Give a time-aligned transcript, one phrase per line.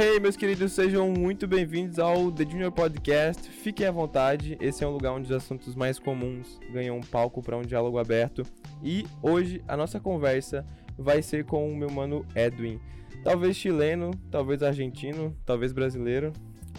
[0.00, 3.50] Hey, meus queridos, sejam muito bem-vindos ao The Junior Podcast.
[3.50, 7.42] Fiquem à vontade, esse é um lugar onde os assuntos mais comuns ganham um palco
[7.42, 8.44] para um diálogo aberto.
[8.80, 10.64] E hoje a nossa conversa
[10.96, 12.80] vai ser com o meu mano Edwin.
[13.24, 16.32] Talvez chileno, talvez argentino, talvez brasileiro.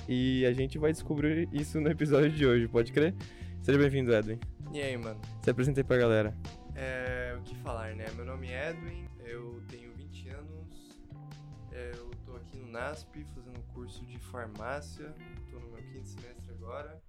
[0.07, 3.13] E a gente vai descobrir isso no episódio de hoje, pode crer?
[3.61, 4.39] Seja bem-vindo, Edwin.
[4.71, 5.19] E aí, mano?
[5.41, 6.33] Se apresentei pra galera.
[6.73, 8.05] É, o que falar, né?
[8.15, 9.08] Meu nome é Edwin,
[12.69, 15.13] tô aqui no NASP fazendo curso de farmácia,
[15.49, 17.01] tô no meu quinto semestre agora.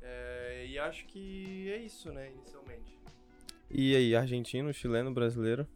[0.00, 2.98] É, e acho que é isso, né, inicialmente.
[3.70, 5.66] E aí, argentino, chileno, brasileiro?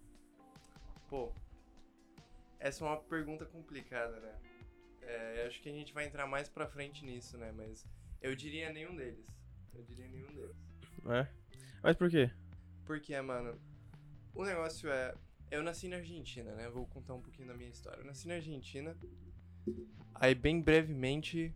[1.09, 1.32] Pô,
[2.59, 4.34] essa é uma pergunta complicada, né?
[5.02, 7.52] É, acho que a gente vai entrar mais pra frente nisso, né?
[7.52, 7.87] Mas
[8.20, 9.26] eu diria nenhum deles.
[9.73, 10.56] Eu diria nenhum deles.
[11.09, 11.28] É?
[11.82, 12.30] Mas por quê?
[12.84, 13.59] Porque, mano,
[14.34, 15.15] o negócio é.
[15.51, 16.69] Eu nasci na Argentina, né?
[16.69, 18.01] Vou contar um pouquinho da minha história.
[18.01, 18.97] Eu nasci na Argentina.
[20.15, 21.55] Aí, bem brevemente,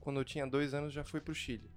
[0.00, 1.70] quando eu tinha dois anos, já fui pro Chile.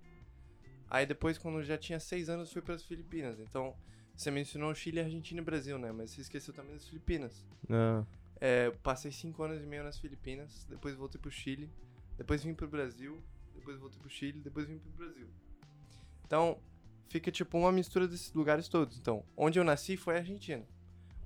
[0.90, 3.40] Aí, depois, quando eu já tinha seis anos, fui para as Filipinas.
[3.40, 3.76] Então,
[4.16, 5.92] você mencionou Chile, Argentina e Brasil, né?
[5.92, 7.46] Mas você esqueceu também das Filipinas.
[7.68, 8.06] Não.
[8.40, 11.70] É, passei cinco anos e meio nas Filipinas, depois voltei pro Chile,
[12.18, 13.22] depois vim pro Brasil,
[13.54, 15.28] depois voltei pro Chile, depois vim pro Brasil.
[16.26, 16.60] Então,
[17.08, 18.98] fica tipo uma mistura desses lugares todos.
[18.98, 20.66] Então, onde eu nasci foi a Argentina.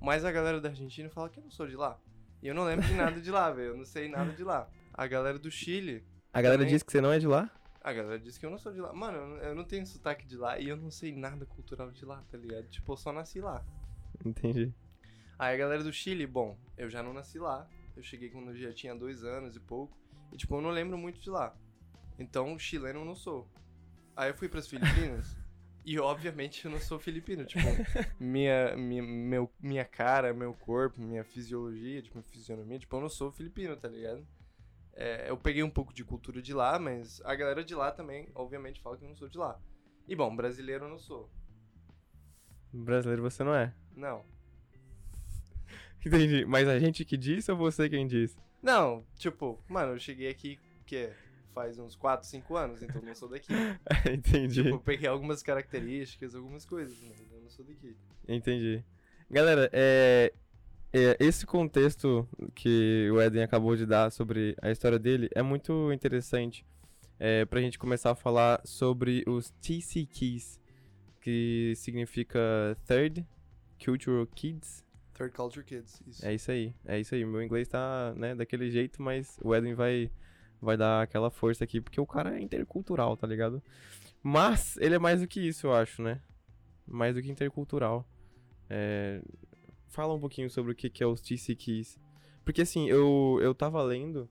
[0.00, 1.98] Mas a galera da Argentina fala que eu não sou de lá.
[2.42, 3.70] E eu não lembro de nada de lá, velho.
[3.70, 4.68] Eu não sei nada de lá.
[4.92, 6.04] A galera do Chile.
[6.32, 6.74] A galera Também.
[6.74, 7.50] diz que você não é de lá?
[7.82, 8.92] A galera diz que eu não sou de lá.
[8.92, 12.22] Mano, eu não- tenho sotaque de lá e eu não sei nada cultural de lá,
[12.30, 12.66] tá ligado?
[12.68, 13.64] Tipo, eu só nasci lá.
[14.24, 14.72] Entendi.
[15.38, 17.68] Aí a galera do Chile, bom, eu já não nasci lá.
[17.96, 19.96] Eu cheguei quando eu já tinha dois anos e pouco.
[20.32, 21.54] E, tipo, eu não lembro muito de lá.
[22.18, 23.48] Então, chileno eu não sou.
[24.16, 25.36] Aí eu fui pras Filipinas.
[25.86, 27.44] e, obviamente, eu não sou filipino.
[27.44, 27.64] Tipo,
[28.18, 32.76] minha, minha, meu, minha cara, meu corpo, minha fisiologia, tipo, minha fisionomia.
[32.80, 34.26] Tipo, eu não sou filipino, tá ligado?
[34.94, 38.28] É, eu peguei um pouco de cultura de lá, mas a galera de lá também,
[38.34, 39.60] obviamente, fala que eu não sou de lá.
[40.08, 41.30] E, bom, brasileiro eu não sou.
[42.72, 43.72] Brasileiro você não é.
[43.94, 44.24] Não.
[46.04, 46.44] Entendi.
[46.46, 48.36] Mas a gente que disse ou você quem disse?
[48.60, 51.12] Não, tipo, mano, eu cheguei aqui, que
[51.56, 53.50] faz uns 4, 5 anos, então não sou daqui.
[54.12, 54.62] Entendi.
[54.62, 57.96] tipo, eu peguei algumas características, algumas coisas, mas eu não sou daqui.
[58.28, 58.84] Entendi.
[59.30, 60.34] Galera, é,
[60.92, 65.90] é, esse contexto que o Eden acabou de dar sobre a história dele é muito
[65.94, 66.62] interessante
[67.18, 70.60] é, pra gente começar a falar sobre os TC Keys,
[71.22, 72.38] que significa
[72.86, 73.26] Third
[73.82, 74.84] Cultural Kids.
[75.14, 76.26] Third Culture Kids, isso.
[76.26, 77.24] É isso aí, é isso aí.
[77.24, 80.10] Meu inglês tá, né, daquele jeito, mas o Edwin vai,
[80.60, 83.62] vai dar aquela força aqui, porque o cara é intercultural, tá ligado?
[84.22, 86.20] Mas ele é mais do que isso, eu acho, né?
[86.86, 88.08] Mais do que intercultural.
[88.68, 89.20] É,
[89.96, 91.56] Fala um pouquinho sobre o que, é os TC.
[92.44, 94.28] Porque assim, eu, eu tava lendo,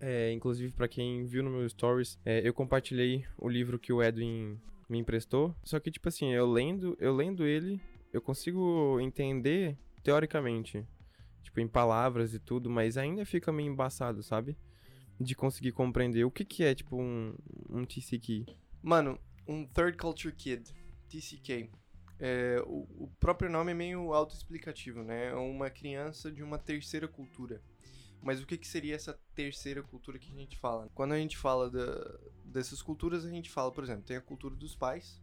[0.00, 4.02] é, inclusive pra quem viu no meu stories, é, eu compartilhei o livro que o
[4.02, 5.54] Edwin me emprestou.
[5.62, 7.78] Só que, tipo assim, eu lendo, eu lendo ele,
[8.14, 10.86] eu consigo entender teoricamente,
[11.42, 14.56] tipo, em palavras e tudo, mas ainda fica meio embaçado, sabe?
[15.22, 17.34] De conseguir compreender o que que é, tipo, um,
[17.68, 18.46] um TCK.
[18.82, 20.74] Mano, um Third Culture Kid,
[21.08, 21.70] TCK.
[22.18, 25.28] É, o, o próprio nome é meio autoexplicativo, né?
[25.28, 27.60] É uma criança de uma terceira cultura.
[28.22, 30.88] Mas o que, que seria essa terceira cultura que a gente fala?
[30.94, 34.54] Quando a gente fala da- dessas culturas, a gente fala, por exemplo, tem a cultura
[34.54, 35.20] dos pais,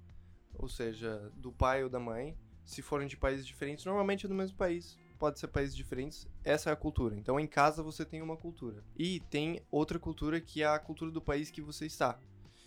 [0.53, 2.37] ou seja, do pai ou da mãe.
[2.65, 6.69] Se forem de países diferentes, normalmente é do mesmo país, pode ser países diferentes, essa
[6.69, 7.15] é a cultura.
[7.15, 8.83] Então em casa você tem uma cultura.
[8.97, 12.17] E tem outra cultura que é a cultura do país que você está.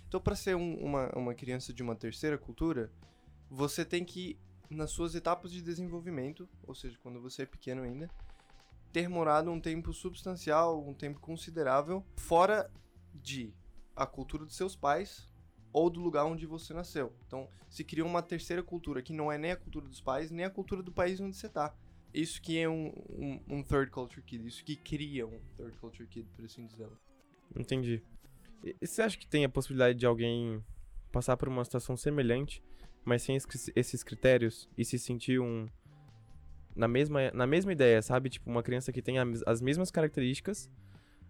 [0.06, 2.92] Então, para ser um- uma, uma criança de uma terceira cultura,
[3.48, 8.10] você tem que, nas suas etapas de desenvolvimento, ou seja, quando você é pequeno ainda,
[8.92, 12.70] ter morado um tempo substancial, um tempo considerável, fora
[13.14, 13.54] de
[13.96, 15.30] a cultura dos seus pais
[15.72, 17.14] ou do lugar onde você nasceu.
[17.26, 20.44] Então, se cria uma terceira cultura que não é nem a cultura dos pais, nem
[20.44, 21.74] a cultura do país onde você está.
[22.12, 26.06] Isso que é um, um, um third culture kid, isso que cria um third culture
[26.06, 26.88] kid, por assim dizer.
[27.56, 28.02] Entendi.
[28.62, 30.62] E você acha que tem a possibilidade de alguém
[31.10, 32.62] passar por uma situação semelhante,
[33.04, 33.36] mas sem
[33.74, 35.68] esses critérios e se sentir um
[36.74, 38.30] na mesma na mesma ideia, sabe?
[38.30, 39.16] Tipo uma criança que tem
[39.46, 40.70] as mesmas características,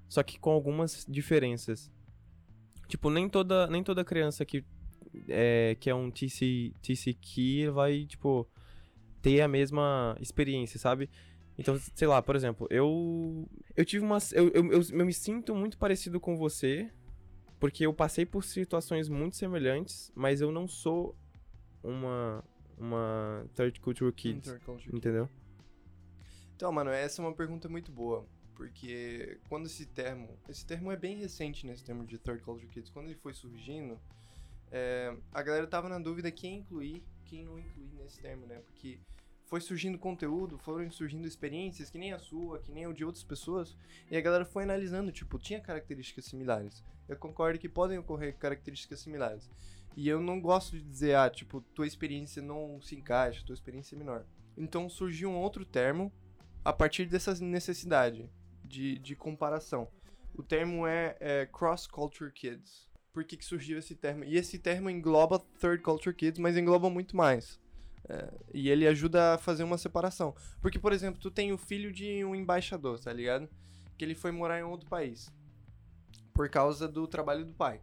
[0.09, 1.91] só que com algumas diferenças.
[2.89, 4.65] Tipo, nem toda nem toda criança que
[5.29, 8.49] é que é um TC TCK vai, tipo,
[9.23, 11.09] ter a mesma experiência, sabe?
[11.57, 13.49] Então, sei lá, por exemplo, eu.
[13.77, 14.19] Eu tive uma.
[14.33, 16.91] Eu, eu, eu, eu me sinto muito parecido com você,
[17.61, 21.17] porque eu passei por situações muito semelhantes, mas eu não sou
[21.83, 22.45] uma.
[22.79, 24.43] Uma Third Culture kid.
[24.93, 25.29] Entendeu?
[26.57, 28.27] Então, mano, essa é uma pergunta muito boa.
[28.55, 30.37] porque quando esse termo.
[30.49, 32.91] Esse termo é bem recente nesse termo de Third Culture Kids.
[32.91, 34.01] Quando ele foi surgindo,
[34.71, 38.61] é, a galera tava na dúvida quem incluir, quem não incluir nesse termo, né?
[38.67, 39.01] Porque
[39.47, 43.25] foi surgindo conteúdo, foram surgindo experiências que nem a sua, que nem o de outras
[43.25, 43.75] pessoas,
[44.11, 46.85] e a galera foi analisando, tipo, tinha características similares.
[47.09, 49.51] Eu concordo que podem ocorrer características similares.
[49.97, 53.95] E eu não gosto de dizer, ah, tipo, tua experiência não se encaixa, tua experiência
[53.95, 54.27] é menor.
[54.55, 56.13] Então surgiu um outro termo
[56.63, 58.31] a partir dessa necessidade
[58.63, 59.89] de, de comparação.
[60.35, 62.92] O termo é, é Cross Culture Kids.
[63.13, 64.25] Por que, que surgiu esse termo?
[64.25, 67.61] E esse termo engloba Third Culture Kids, mas engloba muito mais.
[68.09, 70.35] É, e ele ajuda a fazer uma separação.
[70.61, 73.49] Porque, por exemplo, tu tem o filho de um embaixador, tá ligado?
[73.99, 75.31] Que ele foi morar em outro país.
[76.33, 77.83] Por causa do trabalho do pai.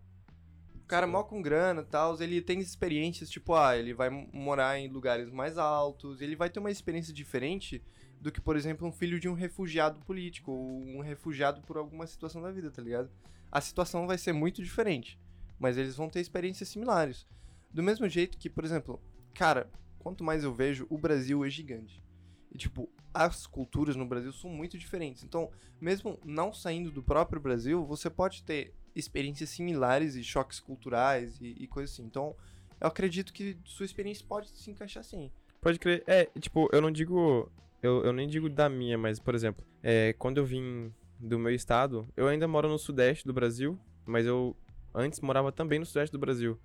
[0.76, 1.12] O cara Sim.
[1.12, 5.30] mó com grana e tal, ele tem experiências, tipo, ah, ele vai morar em lugares
[5.30, 7.84] mais altos, ele vai ter uma experiência diferente
[8.20, 12.08] do que, por exemplo, um filho de um refugiado político, ou um refugiado por alguma
[12.08, 13.10] situação da vida, tá ligado?
[13.52, 15.20] A situação vai ser muito diferente,
[15.60, 17.26] mas eles vão ter experiências similares.
[17.72, 19.00] Do mesmo jeito que, por exemplo,
[19.34, 22.04] cara, quanto mais eu vejo, o Brasil é gigante.
[22.52, 25.24] E, tipo, as culturas no Brasil são muito diferentes.
[25.24, 31.40] Então, mesmo não saindo do próprio Brasil, você pode ter experiências similares e choques culturais
[31.40, 32.04] e, e coisas assim.
[32.04, 32.36] Então,
[32.80, 35.32] eu acredito que sua experiência pode se encaixar sim.
[35.62, 36.04] Pode crer.
[36.08, 37.52] É, tipo, eu não digo.
[37.82, 41.54] Eu, eu nem digo da minha, mas, por exemplo, é, quando eu vim do meu
[41.54, 44.56] estado, eu ainda moro no sudeste do Brasil, mas eu
[44.94, 46.58] antes morava também no sudeste do Brasil.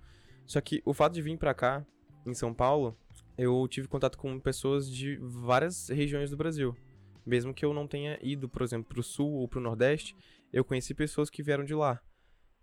[0.45, 1.85] Só que o fato de vir pra cá,
[2.25, 2.97] em São Paulo,
[3.37, 6.75] eu tive contato com pessoas de várias regiões do Brasil.
[7.25, 10.15] Mesmo que eu não tenha ido, por exemplo, pro sul ou pro nordeste,
[10.53, 11.99] eu conheci pessoas que vieram de lá.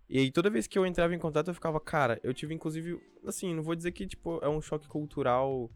[0.09, 2.99] E aí toda vez que eu entrava em contato eu ficava, cara, eu tive inclusive,
[3.25, 5.69] assim, não vou dizer que tipo é um choque cultural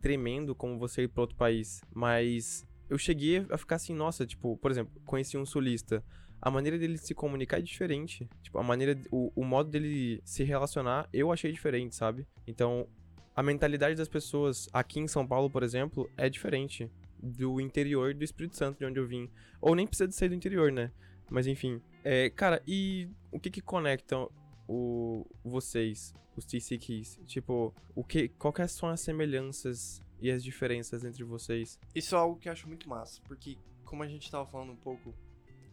[0.00, 4.56] tremendo como você ir para outro país, mas eu cheguei a ficar assim, nossa, tipo,
[4.58, 6.04] por exemplo, conheci um sulista,
[6.40, 10.42] a maneira dele se comunicar é diferente, tipo, a maneira, o, o modo dele se
[10.42, 12.26] relacionar, eu achei diferente, sabe?
[12.46, 12.88] Então,
[13.34, 16.90] a mentalidade das pessoas aqui em São Paulo, por exemplo, é diferente
[17.22, 19.30] do interior do Espírito Santo, de onde eu vim.
[19.60, 20.90] Ou nem precisa de ser do interior, né?
[21.30, 21.80] Mas enfim.
[22.04, 24.30] É, cara, e o que que conectam
[24.68, 27.20] o, vocês, os TC Keys?
[27.26, 31.78] Tipo, o que, quais são as semelhanças e as diferenças entre vocês?
[31.94, 34.76] Isso é algo que eu acho muito massa, porque como a gente tava falando um
[34.76, 35.14] pouco,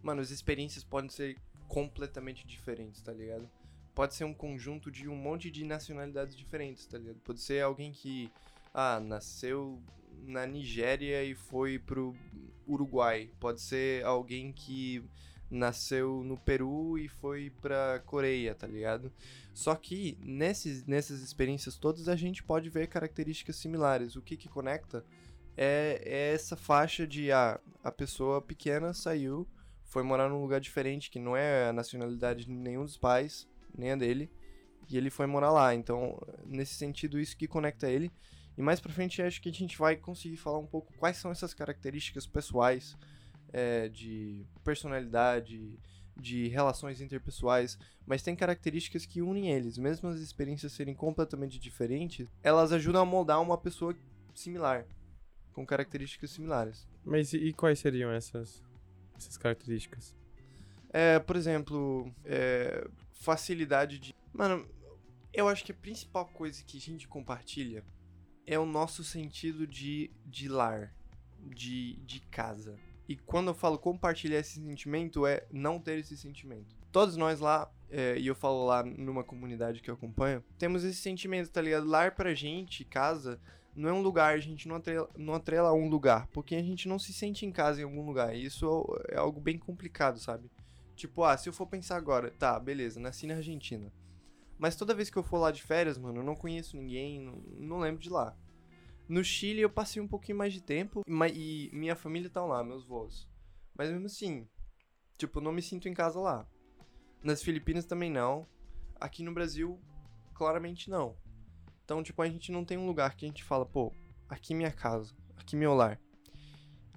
[0.01, 1.38] mano, as experiências podem ser
[1.68, 3.48] completamente diferentes, tá ligado?
[4.00, 7.18] pode ser um conjunto de um monte de nacionalidades diferentes, tá ligado?
[7.18, 8.31] Pode ser alguém que,
[8.74, 9.78] ah, nasceu
[10.25, 12.16] na Nigéria e foi pro
[12.66, 13.30] Uruguai.
[13.42, 15.04] Pode ser alguém que
[15.51, 19.12] nasceu no Peru e foi pra Coreia, tá ligado?
[19.59, 24.15] Só que nesses, nessas experiências todas a gente pode ver características similares.
[24.15, 25.03] O que que conecta
[25.57, 29.45] é, é essa faixa de ah, a pessoa pequena saiu,
[29.83, 33.91] foi morar num lugar diferente que não é a nacionalidade de nenhum dos pais, nem
[33.91, 34.31] a dele,
[34.89, 35.75] e ele foi morar lá.
[35.75, 38.09] Então, nesse sentido, isso que conecta ele.
[38.57, 41.31] E mais pra frente, acho que a gente vai conseguir falar um pouco quais são
[41.31, 42.95] essas características pessoais
[43.51, 45.77] é, de personalidade,
[46.19, 49.77] de relações interpessoais, mas tem características que unem eles.
[49.77, 53.96] Mesmo as experiências serem completamente diferentes, elas ajudam a moldar uma pessoa
[54.34, 54.86] similar,
[55.53, 56.88] com características similares.
[57.03, 58.63] Mas e, quais seriam essas,
[59.17, 60.15] essas características?
[60.91, 64.15] É, por exemplo, é, facilidade de.
[64.34, 64.67] Mano,
[65.34, 67.84] eu acho que a principal coisa que a gente compartilha
[68.46, 70.93] é o nosso sentido de, de lar,
[71.39, 72.77] de, de casa.
[73.10, 76.75] E quando eu falo compartilhar esse sentimento, é não ter esse sentimento.
[76.92, 81.01] Todos nós lá, é, e eu falo lá numa comunidade que eu acompanho, temos esse
[81.01, 81.88] sentimento, tá ligado?
[81.88, 83.42] Lar pra gente, casa,
[83.75, 86.62] não é um lugar, a gente não atrela, não atrela a um lugar, porque a
[86.62, 88.36] gente não se sente em casa em algum lugar.
[88.36, 90.48] E isso é algo bem complicado, sabe?
[90.96, 93.92] Tipo, ah, se eu for pensar agora, tá, beleza, nasci na Argentina.
[94.56, 97.42] Mas toda vez que eu for lá de férias, mano, eu não conheço ninguém, não,
[97.58, 98.38] não lembro de lá.
[99.10, 101.01] No Chile eu passei um pouquinho mais de tempo
[101.34, 103.28] e minha família tá lá, meus voos.
[103.75, 104.48] Mas mesmo assim,
[105.18, 106.48] tipo, não me sinto em casa lá.
[107.24, 108.48] Nas Filipinas também não.
[109.00, 109.82] Aqui no Brasil,
[110.36, 111.18] claramente não.
[111.84, 113.92] Então, tipo, a gente não tem um lugar que a gente fala, pô,
[114.30, 116.00] aqui minha casa, aqui meu lar.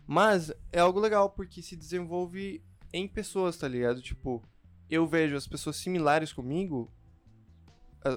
[0.06, 4.02] Mas é algo legal porque se desenvolve em pessoas, tá ligado?
[4.02, 4.42] Tipo,
[4.90, 6.92] eu vejo as pessoas similares comigo,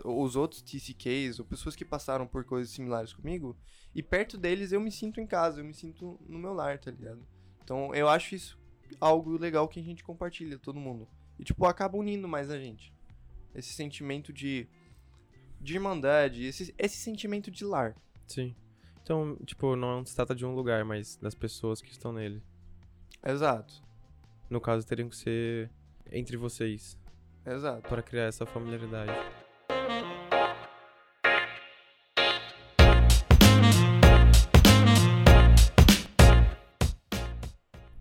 [0.04, 3.56] os outros TCKs, ou pessoas que passaram por coisas similares comigo,
[3.94, 6.92] e perto deles eu me sinto em casa, eu me sinto no meu lar, tá
[6.92, 7.26] ligado?
[7.64, 8.60] Então eu acho isso
[9.00, 11.08] algo legal que a gente compartilha, todo mundo.
[11.40, 12.94] E, tipo, acaba unindo mais a gente.
[13.54, 14.68] Esse sentimento de,
[15.60, 17.96] de irmandade, esse, esse sentimento de lar.
[18.28, 18.56] Sim.
[19.02, 22.42] Então, tipo, não se trata de um lugar, mas das pessoas que estão nele.
[23.24, 23.84] Exato.
[24.50, 25.72] No caso, teriam que ser
[26.12, 26.98] entre vocês
[27.46, 27.88] Exato.
[27.88, 29.12] para criar essa familiaridade.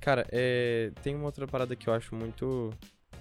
[0.05, 2.69] Cara, é, tem uma outra parada que eu acho muito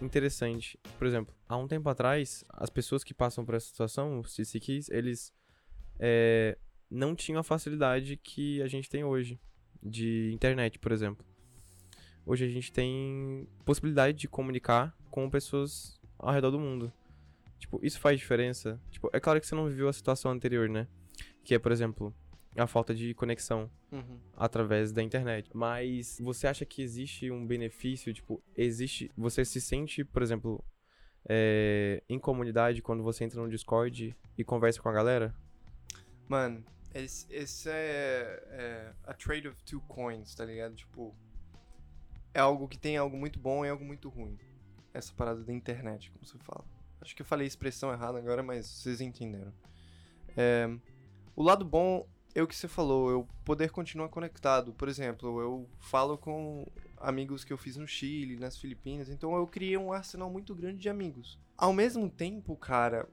[0.01, 0.77] interessante.
[0.97, 4.89] Por exemplo, há um tempo atrás, as pessoas que passam por essa situação, os CCKs,
[4.89, 5.33] eles
[5.97, 6.57] é,
[6.91, 9.39] não tinham a facilidade que a gente tem hoje
[9.81, 11.25] de internet, por exemplo.
[12.25, 16.91] Hoje a gente tem possibilidade de comunicar com pessoas ao redor do mundo.
[17.59, 18.77] Tipo, isso faz diferença.
[18.91, 20.85] Tipo, é claro que você não viveu a situação anterior, né?
[21.45, 22.13] Que é, por exemplo,
[22.61, 24.19] a falta de conexão Uhum.
[24.35, 25.49] através da internet.
[25.53, 28.13] Mas você acha que existe um benefício?
[28.13, 29.11] Tipo, existe.
[29.17, 30.63] Você se sente, por exemplo,
[31.27, 35.33] é, em comunidade quando você entra no Discord e conversa com a galera?
[36.27, 40.75] Mano, esse, esse é, é a trade of two coins, tá ligado?
[40.75, 41.15] Tipo,
[42.33, 44.37] é algo que tem algo muito bom e algo muito ruim.
[44.93, 46.63] Essa parada da internet, como você fala.
[47.01, 49.53] Acho que eu falei a expressão errada agora, mas vocês entenderam.
[50.37, 50.69] É,
[51.35, 54.73] o lado bom é o que você falou, eu poder continuar conectado.
[54.73, 56.65] Por exemplo, eu falo com
[56.97, 60.79] amigos que eu fiz no Chile, nas Filipinas, então eu criei um arsenal muito grande
[60.79, 61.39] de amigos.
[61.57, 63.07] Ao mesmo tempo, cara,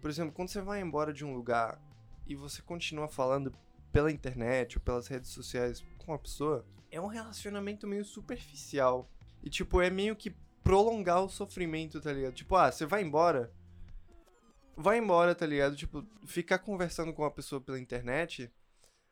[0.00, 1.80] por exemplo, quando você vai embora de um lugar
[2.26, 3.52] e você continua falando
[3.90, 9.10] pela internet ou pelas redes sociais com a pessoa, é um relacionamento meio superficial.
[9.42, 12.34] E, tipo, é meio que prolongar o sofrimento, tá ligado?
[12.34, 13.52] Tipo, ah, você vai embora.
[14.80, 15.74] Vai embora, tá ligado?
[15.74, 18.48] Tipo, ficar conversando com uma pessoa pela internet,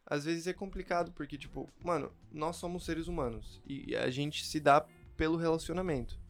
[0.06, 3.60] às vezes é complicado, porque, tipo, mano, nós somos seres humanos.
[3.66, 6.20] E a gente se dá pelo relacionamento.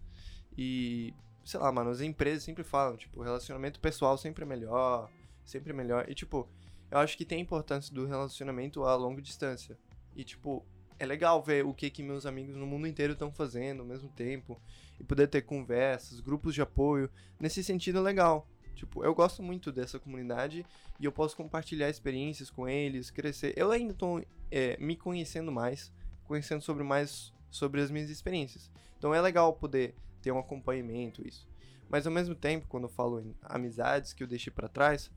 [0.57, 1.13] E,
[1.45, 5.11] sei lá, mano, as empresas sempre falam, tipo, relacionamento pessoal sempre é melhor,
[5.45, 6.09] sempre é melhor.
[6.09, 6.49] E, tipo,
[6.91, 9.77] eu acho que tem a importância do relacionamento a longa distância.
[10.15, 10.65] E, tipo,
[10.99, 14.09] é legal ver o que que meus amigos no mundo inteiro estão fazendo ao mesmo
[14.09, 14.59] tempo.
[14.99, 17.11] E poder ter conversas, grupos de apoio.
[17.39, 18.49] Nesse sentido, é legal.
[18.77, 20.65] Tipo, eu gosto muito dessa comunidade
[21.01, 23.55] e eu posso compartilhar experiências com eles, crescer.
[23.57, 25.91] Eu ainda tô é, me conhecendo mais,
[26.25, 28.71] conhecendo sobre mais sobre as minhas experiências.
[28.99, 31.49] Então é legal poder ter um acompanhamento, isso.
[31.89, 35.11] Mas ao mesmo tempo, quando eu falo em amizades que eu deixei para trás,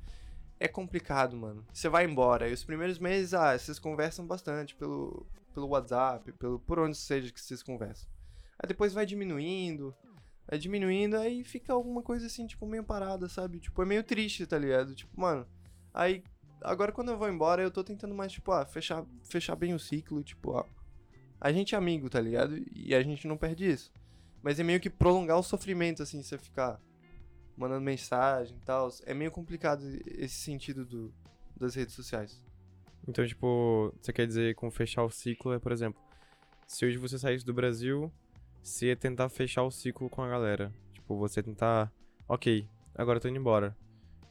[0.59, 1.65] é complicado, mano.
[1.73, 6.59] Você vai embora e os primeiros meses, ah, vocês conversam bastante pelo, pelo WhatsApp, pelo,
[6.59, 8.09] por onde seja que vocês conversam.
[8.57, 9.95] Aí depois vai diminuindo,
[10.49, 13.59] vai diminuindo, aí fica alguma coisa assim, tipo, meio parada, sabe?
[13.59, 14.95] Tipo, é meio triste, tá ligado?
[14.95, 15.45] Tipo, mano,
[15.93, 16.23] aí
[16.61, 19.79] agora quando eu vou embora, eu tô tentando mais, tipo, ah, fechar, fechar bem o
[19.79, 20.65] ciclo, tipo, ó.
[21.39, 22.57] A gente é amigo, tá ligado?
[22.73, 23.93] E a gente não perde isso.
[24.41, 26.81] Mas é meio que prolongar o sofrimento, assim, você ficar
[27.55, 28.89] mandando mensagem e tal.
[29.05, 31.13] É meio complicado esse sentido do,
[31.55, 32.41] das redes sociais.
[33.07, 36.01] Então, tipo, você quer dizer com fechar o ciclo é, por exemplo,
[36.67, 38.11] se hoje você saísse do Brasil,
[38.61, 40.73] você ia tentar fechar o ciclo com a galera.
[40.93, 41.91] Tipo, você tentar,
[42.27, 43.75] ok, agora eu tô indo embora.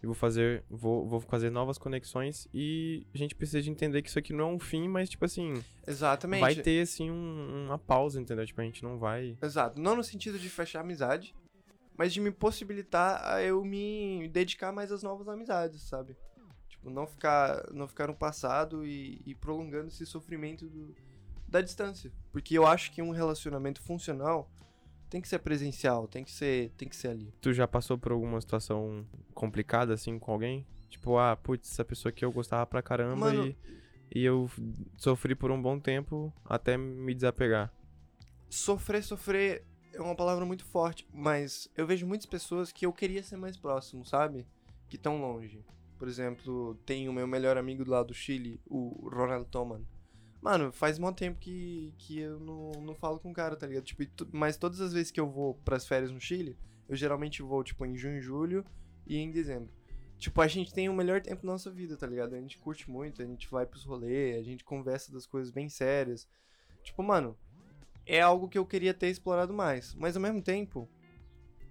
[0.02, 4.08] E vou fazer, vou, vou fazer novas conexões e a gente precisa de entender que
[4.08, 6.40] isso aqui não é um fim, mas, tipo assim, Exatamente.
[6.40, 8.46] vai ter, assim, um- uma pausa, entendeu?
[8.46, 9.36] Tipo, a gente não vai...
[9.42, 9.80] Exato.
[9.80, 11.34] Não no sentido de fechar amizade,
[11.96, 16.16] mas de me possibilitar a eu me dedicar mais às novas amizades, sabe?
[16.68, 20.94] Tipo, não ficar, não ficar no passado e, e prolongando esse sofrimento do-
[21.48, 22.12] da distância.
[22.32, 24.50] Porque eu acho que um relacionamento funcional
[25.08, 27.32] tem que ser presencial, tem que ser, tem que ser ali.
[27.40, 30.66] Tu já passou por alguma situação complicada, assim, com alguém?
[30.90, 33.56] Tipo, ah, putz, essa pessoa aqui eu gostava pra caramba Mano- e,
[34.14, 34.50] e eu
[34.96, 37.72] sofri por um bom tempo até me desapegar.
[38.50, 43.22] Sofrer, sofrer é uma palavra muito forte, mas eu vejo muitas pessoas que eu queria
[43.22, 44.46] ser mais próximo, sabe?
[44.88, 45.64] Que estão longe.
[45.98, 49.82] Por exemplo, tem o meu melhor amigo do lado do Chile, o Ronald Toman.
[50.40, 53.84] Mano, faz muito tempo que, que eu não, não falo com o cara, tá ligado?
[53.84, 56.56] Tipo, mas todas as vezes que eu vou pras férias no Chile,
[56.88, 58.64] eu geralmente vou, tipo, em junho, julho
[59.06, 59.70] e em dezembro.
[60.18, 62.34] Tipo, a gente tem o melhor tempo da nossa vida, tá ligado?
[62.34, 65.68] A gente curte muito, a gente vai pros rolês, a gente conversa das coisas bem
[65.68, 66.28] sérias.
[66.82, 67.36] Tipo, mano,
[68.06, 69.94] é algo que eu queria ter explorado mais.
[69.94, 70.88] Mas ao mesmo tempo,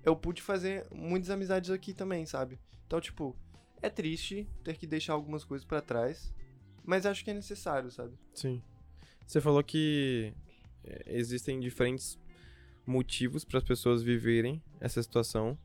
[0.03, 2.59] eu pude fazer muitas amizades aqui também, sabe?
[2.85, 3.35] Então, tipo,
[3.81, 6.33] é triste ter que deixar algumas coisas pra trás,
[6.87, 8.17] mas acho que é necessário, sabe?
[8.33, 8.63] Sim.
[9.27, 10.33] Você falou que
[10.85, 12.17] é, existem diferentes
[12.85, 15.59] motivos para as pessoas viverem essa situação,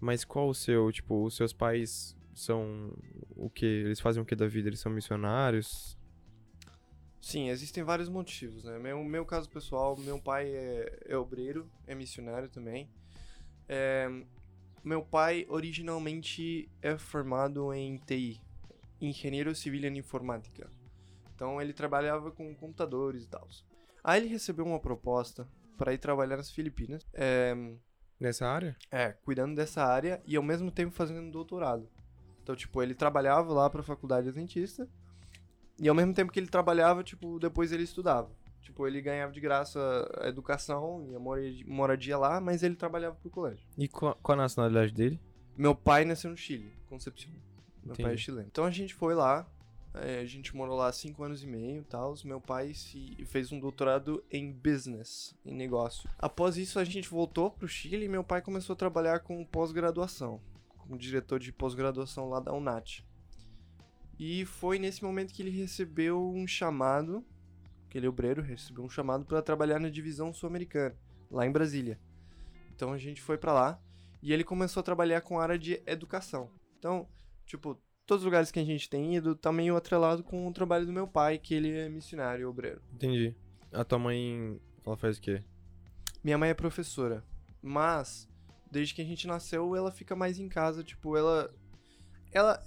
[0.00, 0.92] mas qual o seu?
[0.92, 2.96] Tipo, os seus pais são
[3.34, 3.66] o que?
[3.66, 4.68] Eles fazem o que da vida?
[4.68, 5.98] Eles são missionários?
[7.20, 8.78] Sim, existem vários motivos, né?
[8.78, 12.88] Meu, meu caso pessoal, meu pai é, é obreiro, é missionário também.
[13.68, 14.08] É,
[14.84, 18.40] meu pai originalmente é formado em TI,
[19.08, 20.70] Engenheiro Civil em Informática.
[21.34, 23.48] Então ele trabalhava com computadores e tal.
[24.02, 27.04] Aí ele recebeu uma proposta pra ir trabalhar nas Filipinas.
[27.12, 27.54] É,
[28.20, 28.76] Nessa área?
[28.90, 31.88] é, cuidando dessa área e ao mesmo tempo fazendo doutorado.
[32.42, 34.88] Então, tipo, ele trabalhava lá pra faculdade adventista
[35.80, 38.30] e ao mesmo tempo que ele trabalhava, tipo, depois ele estudava.
[38.60, 39.80] Tipo, ele ganhava de graça
[40.20, 43.66] a educação e a moradia- moradia lá, mas ele trabalhava pro colégio.
[43.76, 45.20] E qual, qual a nacionalidade dele?
[45.56, 47.32] Meu pai nasceu no Chile, Concepción.
[47.84, 48.22] Meu pai é Entendi.
[48.22, 48.48] chileno.
[48.50, 49.46] Então a gente foi lá,
[49.94, 52.14] é, a gente morou lá cinco anos e meio e tal.
[52.24, 56.08] Meu pai se fez um doutorado em business, em negócio.
[56.18, 60.40] Após isso, a gente voltou pro Chile e meu pai começou a trabalhar com pós-graduação,
[60.78, 63.04] como diretor de pós-graduação lá da UNAT.
[64.18, 67.24] E foi nesse momento que ele recebeu um chamado,
[67.86, 70.96] aquele obreiro recebeu um chamado para trabalhar na divisão sul-americana,
[71.30, 71.98] lá em Brasília.
[72.74, 73.80] Então a gente foi para lá
[74.22, 76.50] e ele começou a trabalhar com a área de educação.
[76.78, 77.08] Então,
[77.46, 80.86] tipo, todos os lugares que a gente tem ido tá meio atrelado com o trabalho
[80.86, 82.80] do meu pai, que ele é missionário obreiro.
[82.92, 83.34] Entendi.
[83.72, 85.42] A tua mãe, ela faz o quê?
[86.22, 87.24] Minha mãe é professora,
[87.60, 88.28] mas
[88.70, 91.52] desde que a gente nasceu, ela fica mais em casa, tipo, ela
[92.32, 92.62] ela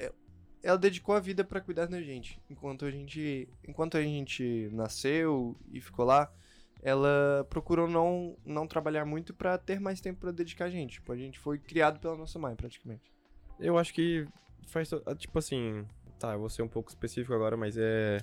[0.63, 2.41] ela dedicou a vida pra cuidar da gente.
[2.49, 6.31] Enquanto a gente, enquanto a gente nasceu e ficou lá,
[6.81, 10.93] ela procurou não não trabalhar muito pra ter mais tempo pra dedicar a gente.
[10.93, 13.11] Tipo, a gente foi criado pela nossa mãe, praticamente.
[13.59, 14.27] Eu acho que
[14.71, 14.91] faz.
[15.05, 15.85] ah, Tipo assim.
[16.19, 18.19] Tá, eu vou ser um pouco específico agora, mas é.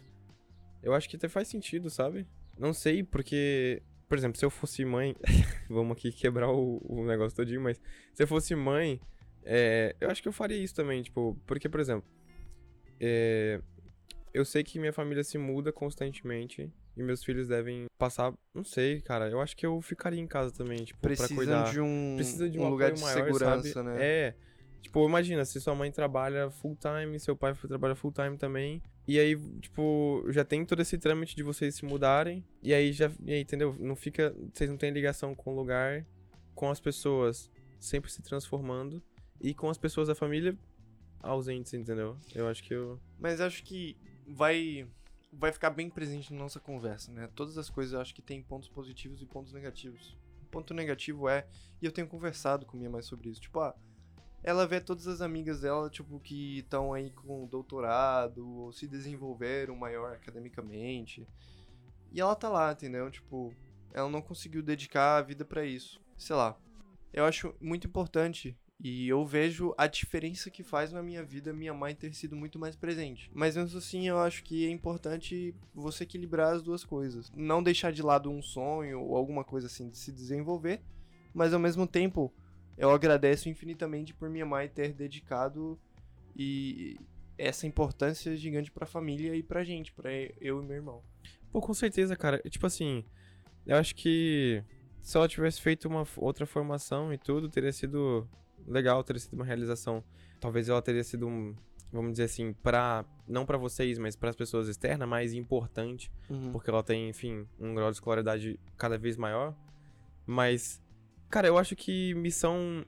[0.83, 2.27] Eu acho que até faz sentido, sabe?
[2.59, 3.83] Não sei, porque.
[4.09, 5.17] Por exemplo, se eu fosse mãe.
[5.69, 7.81] Vamos aqui quebrar o, o negócio todinho, mas.
[8.13, 9.01] Se eu fosse mãe.
[9.45, 11.37] é, eu acho que eu faria isso também, tipo.
[11.47, 12.09] Porque, por exemplo.
[13.01, 13.61] é,
[14.33, 16.71] eu sei que minha família se muda constantemente.
[16.97, 18.33] E meus filhos devem passar.
[18.55, 19.29] Não sei, cara.
[19.29, 22.49] Eu acho que eu ficaria em casa também, tipo, pra Precisam cuidar de um, precisa
[22.49, 23.89] de um, um lugar de maior, segurança, sabe?
[23.89, 23.97] né?
[24.01, 24.35] É.
[24.85, 28.83] Tipo, imagina, se sua mãe trabalha full time, seu pai trabalha full time também.
[29.09, 32.45] E aí, tipo, já tem todo esse trâmite de vocês se mudarem.
[32.63, 33.11] E aí já.
[33.25, 33.75] E aí, entendeu?
[33.80, 34.37] Não fica.
[34.52, 36.04] Vocês não têm ligação com o lugar,
[36.54, 39.02] com as pessoas sempre se transformando.
[39.41, 40.54] E com as pessoas da família
[41.23, 42.19] ausentes, entendeu?
[42.35, 43.00] Eu acho que eu.
[43.19, 43.97] Mas acho que
[44.28, 44.87] vai
[45.32, 47.28] vai ficar bem presente na nossa conversa, né?
[47.35, 50.15] Todas as coisas eu acho que tem pontos positivos e pontos negativos.
[50.43, 51.47] O ponto negativo é,
[51.80, 53.75] e eu tenho conversado com minha mãe sobre isso, tipo, ah,
[54.45, 59.75] ela vê todas as amigas dela, tipo, que estão aí com doutorado ou se desenvolveram
[59.75, 61.26] maior academicamente.
[62.13, 63.11] E ela tá lá, entendeu?
[63.11, 63.54] Tipo,
[63.95, 65.99] ela não conseguiu dedicar a vida pra isso.
[66.19, 66.57] Sei lá.
[67.11, 71.73] Eu acho muito importante e eu vejo a diferença que faz na minha vida minha
[71.73, 73.30] mãe ter sido muito mais presente.
[73.33, 77.33] Mas mesmo assim, eu acho que é importante você equilibrar as duas coisas.
[77.35, 80.83] Não deixar de lado um sonho ou alguma coisa assim de se desenvolver,
[81.33, 82.30] mas ao mesmo tempo,
[82.76, 85.78] eu agradeço infinitamente por minha mãe ter dedicado
[86.37, 86.99] e
[87.37, 90.10] essa importância gigante pra família e pra gente, pra
[90.41, 91.02] eu e meu irmão.
[91.52, 92.39] Pô, com certeza, cara.
[92.49, 93.04] Tipo assim,
[93.67, 94.63] eu acho que
[95.00, 98.28] se ela tivesse feito uma outra formação e tudo, teria sido
[98.67, 100.02] legal, teria sido uma realização.
[100.41, 101.54] Talvez ela teria sido um,
[101.93, 103.04] vamos dizer assim, pra.
[103.26, 106.10] Não pra vocês, mas pras pessoas externas, mais importante.
[106.52, 109.54] Porque ela tem, enfim, um grau de escolaridade cada vez maior.
[110.26, 110.82] Mas,
[111.34, 112.86] cara, eu acho que missão.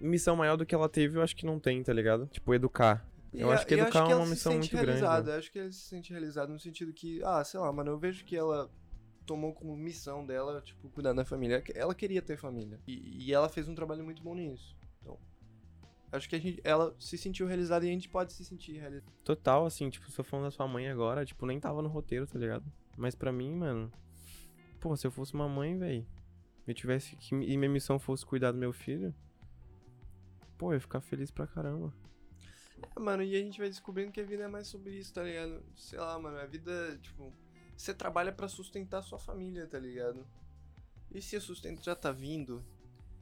[0.00, 2.28] Missão maior do que ela teve, eu acho que não tem, tá ligado?
[2.28, 3.04] Tipo, educar.
[3.34, 5.34] Eu E acho que educar é ela uma se missão sente muito grande, realizada, né?
[5.34, 7.98] Eu acho que ela se sente realizada no sentido que, ah, sei lá, mano, eu
[7.98, 8.70] vejo que ela
[9.26, 11.64] tomou como missão dela, tipo, cuidar da família.
[11.74, 12.78] Ela queria ter família.
[12.86, 14.76] E, e ela fez um trabalho muito bom nisso.
[15.00, 15.18] Então,
[16.12, 19.10] acho que a gente, ela se sentiu realizada e a gente pode se sentir realizado.
[19.24, 22.26] Total, assim, tipo, se eu falando da sua mãe agora, tipo, nem tava no roteiro,
[22.26, 22.64] tá ligado?
[22.96, 23.90] Mas pra mim, mano.
[24.78, 26.06] Pô, se eu fosse uma mãe, velho.
[26.66, 27.34] Eu tivesse que.
[27.34, 29.14] E minha missão fosse cuidar do meu filho.
[30.58, 31.92] Pô, eu ia ficar feliz pra caramba.
[32.94, 35.22] É, mano, e a gente vai descobrindo que a vida é mais sobre isso, tá
[35.22, 35.62] ligado?
[35.74, 37.32] Sei lá, mano, a vida, tipo,
[37.76, 40.26] você trabalha pra sustentar sua família, tá ligado?
[41.10, 42.64] E se o sustento já tá vindo,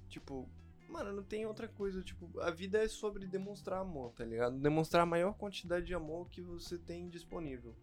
[0.08, 0.48] tipo,
[0.88, 4.58] mano, não tem outra coisa, tipo, a vida é sobre demonstrar amor, tá ligado?
[4.58, 7.74] Demonstrar a maior quantidade de amor que você tem disponível.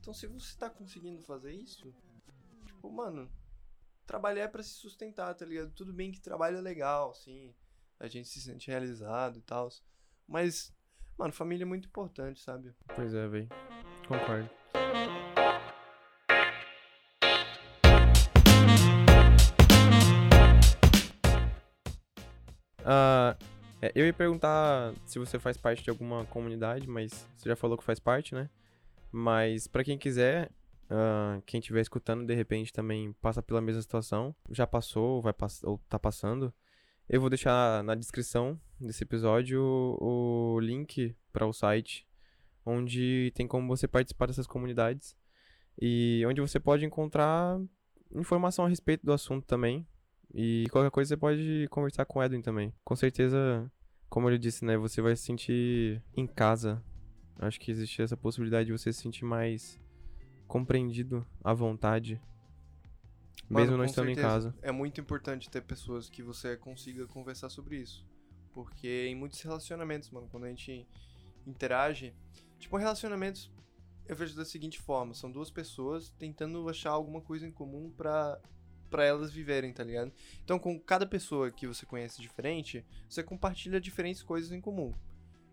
[0.00, 1.94] Então, se você tá conseguindo fazer isso,
[2.66, 3.30] tipo, mano,
[4.06, 5.70] trabalhar é pra se sustentar, tá ligado?
[5.72, 7.54] Tudo bem que trabalho é legal, sim,
[7.98, 9.68] a gente se sente realizado e tal,
[10.26, 10.72] mas
[11.18, 12.74] Mano, família é muito importante, sabe?
[12.96, 13.48] Pois é, velho.
[14.08, 14.50] Concordo.
[23.80, 27.76] É, eu ia perguntar se você faz parte de alguma comunidade, mas você já falou
[27.76, 28.48] que faz parte, né?
[29.10, 30.50] Mas pra quem quiser,
[30.90, 35.62] ah, quem estiver escutando, de repente também passa pela mesma situação, já passou, vai pass
[35.64, 36.52] ou tá passando,
[37.08, 42.06] eu vou deixar na descrição desse episódio o, o link para o site
[42.64, 45.16] onde tem como você participar dessas comunidades
[45.80, 47.60] e onde você pode encontrar
[48.14, 49.86] informação a respeito do assunto também.
[50.34, 52.72] E qualquer coisa você pode conversar com o Edwin também.
[52.84, 53.70] Com certeza,
[54.08, 54.76] como ele disse, né?
[54.78, 56.82] Você vai se sentir em casa.
[57.38, 59.80] Acho que existe essa possibilidade de você se sentir mais
[60.52, 62.20] compreendido à vontade.
[63.48, 64.50] Mano, mesmo não estando em certeza.
[64.50, 64.54] casa.
[64.60, 68.06] É muito importante ter pessoas que você consiga conversar sobre isso.
[68.52, 70.86] Porque em muitos relacionamentos, mano, quando a gente
[71.46, 72.14] interage.
[72.58, 73.50] Tipo, relacionamentos
[74.06, 78.38] eu vejo da seguinte forma: são duas pessoas tentando achar alguma coisa em comum pra,
[78.90, 80.12] pra elas viverem, tá ligado?
[80.44, 84.92] Então, com cada pessoa que você conhece diferente, você compartilha diferentes coisas em comum.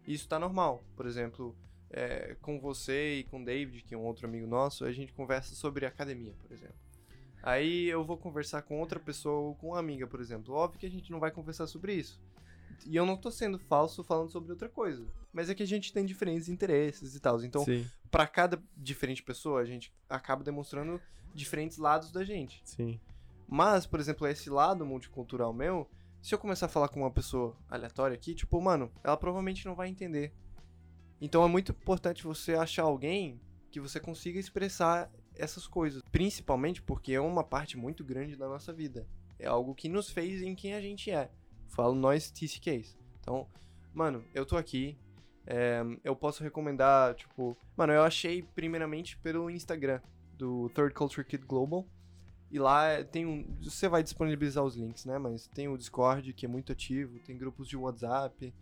[0.06, 0.84] E isso tá normal.
[0.98, 1.56] Por exemplo,
[1.92, 5.14] é, com você e com o David, que é um outro amigo nosso, a gente
[5.14, 6.76] conversa sobre academia, por exemplo.
[7.42, 10.54] Aí eu vou conversar com outra pessoa ou com uma amiga, por exemplo.
[10.54, 12.22] Óbvio que a gente não vai conversar sobre isso.
[12.86, 15.06] E eu não tô sendo falso falando sobre outra coisa.
[15.32, 17.42] Mas é que a gente tem diferentes interesses e tal.
[17.44, 17.64] Então,
[18.12, 21.02] pra cada diferente pessoa, a gente acaba demonstrando
[21.34, 22.62] diferentes lados da gente.
[22.66, 23.00] sim.
[23.52, 25.90] Mas, por exemplo, esse lado multicultural meu,
[26.22, 29.74] se eu começar a falar com uma pessoa aleatória aqui, tipo, mano, ela provavelmente não
[29.74, 30.32] vai entender.
[31.22, 33.40] Então é muito importante você achar alguém
[33.72, 36.02] que você consiga expressar essas coisas.
[36.12, 39.08] Principalmente porque é uma parte muito grande da nossa vida.
[39.38, 41.30] É algo que nos fez em quem a gente é.
[41.68, 42.98] Falo nós TCKs.
[43.22, 43.48] Então,
[43.94, 44.98] mano, eu tô aqui.
[45.46, 47.58] é, eu posso recomendar, tipo.
[47.76, 50.02] Mano, eu achei primeiramente pelo Instagram
[50.38, 51.86] do Third Culture Kid Global.
[52.52, 53.56] E lá tem um.
[53.62, 55.18] Você vai disponibilizar os links, né?
[55.18, 58.54] Mas tem o Discord, que é muito ativo, tem grupos de WhatsApp.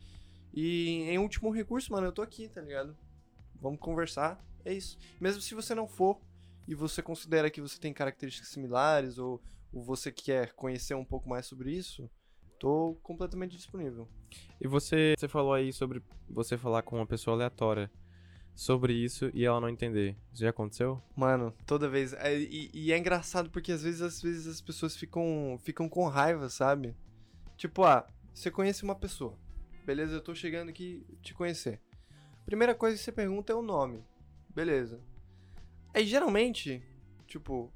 [0.54, 2.96] E em último recurso, mano, eu tô aqui, tá ligado?
[3.62, 4.44] Vamos conversar.
[4.66, 4.98] É isso.
[5.20, 6.20] Mesmo se você não for
[6.68, 11.30] e você considera que você tem características similares ou, ou você quer conhecer um pouco
[11.30, 12.10] mais sobre isso,
[12.60, 14.08] tô completamente disponível.
[14.60, 17.90] E você, você falou aí sobre você falar com uma pessoa aleatória
[18.56, 20.18] sobre isso e ela não entender.
[20.34, 21.02] Isso já aconteceu?
[21.16, 22.14] Mano, toda vez.
[22.14, 26.08] é, E, e é engraçado porque às vezes, às vezes as pessoas ficam, ficam com
[26.08, 26.96] raiva, sabe?
[27.56, 29.38] Tipo, ah, você conhece uma pessoa.
[29.88, 31.80] Beleza, eu tô chegando aqui te conhecer.
[32.46, 34.04] Primeira coisa que você pergunta é o nome.
[34.50, 35.02] Beleza.
[35.94, 36.84] Aí geralmente,
[37.26, 37.74] tipo,